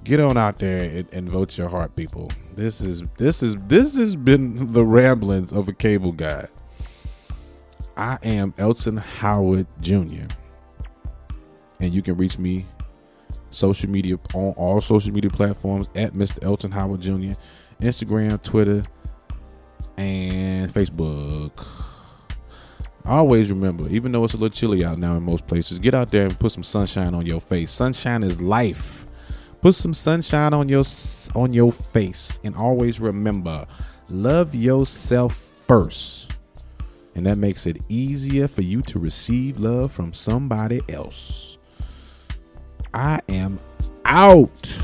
Get 0.04 0.20
on 0.20 0.36
out 0.38 0.60
there 0.60 0.84
and, 0.84 1.08
and, 1.14 1.30
vote 1.30 1.58
your 1.58 1.70
heart, 1.70 1.96
people. 1.96 2.30
This 2.56 2.82
is 2.82 3.04
this 3.18 3.42
is 3.42 3.56
this 3.68 3.96
has 3.96 4.18
been 4.18 4.74
the 4.74 4.84
ramblings 4.84 5.54
of 5.54 5.70
a 5.70 5.74
cable 5.74 6.12
guy. 6.12 6.48
I 7.96 8.18
am 8.24 8.54
Elton 8.58 8.98
Howard 8.98 9.68
Jr. 9.82 10.26
And 11.80 11.94
you 11.94 12.02
can 12.02 12.18
reach 12.18 12.38
me 12.38 12.66
social 13.52 13.90
media 13.90 14.18
on 14.34 14.54
all 14.54 14.82
social 14.82 15.14
media 15.14 15.30
platforms 15.30 15.90
at 15.96 16.14
Mr. 16.14 16.44
Elton 16.44 16.72
Howard 16.72 17.02
Jr. 17.02 17.34
Instagram, 17.82 18.42
Twitter, 18.44 18.84
and 19.98 20.74
Facebook. 20.74 21.86
Always 23.06 23.50
remember, 23.50 23.88
even 23.90 24.12
though 24.12 24.24
it's 24.24 24.34
a 24.34 24.38
little 24.38 24.56
chilly 24.56 24.86
out 24.86 25.00
now 25.00 25.16
in 25.16 25.24
most 25.24 25.48
places, 25.48 25.80
get 25.80 25.94
out 25.94 26.12
there 26.12 26.26
and 26.26 26.40
put 26.40 26.52
some 26.52 26.64
sunshine 26.64 27.14
on 27.14 27.26
your 27.26 27.42
face. 27.42 27.72
Sunshine 27.72 28.24
is 28.24 28.42
life. 28.42 29.06
Put 29.62 29.76
some 29.76 29.94
sunshine 29.94 30.54
on 30.54 30.70
your 30.70 30.84
on 31.36 31.52
your 31.52 31.72
face 31.72 32.40
and 32.44 32.56
always 32.56 33.00
remember, 33.00 33.66
love 34.10 34.56
yourself 34.56 35.36
first. 35.36 36.32
And 37.16 37.26
that 37.26 37.38
makes 37.38 37.68
it 37.68 37.82
easier 37.90 38.48
for 38.48 38.62
you 38.62 38.82
to 38.84 39.00
receive 39.00 39.60
love 39.60 39.92
from 39.92 40.14
somebody 40.14 40.82
else. 40.88 41.58
I 42.94 43.20
am 43.28 43.60
out. 44.06 44.82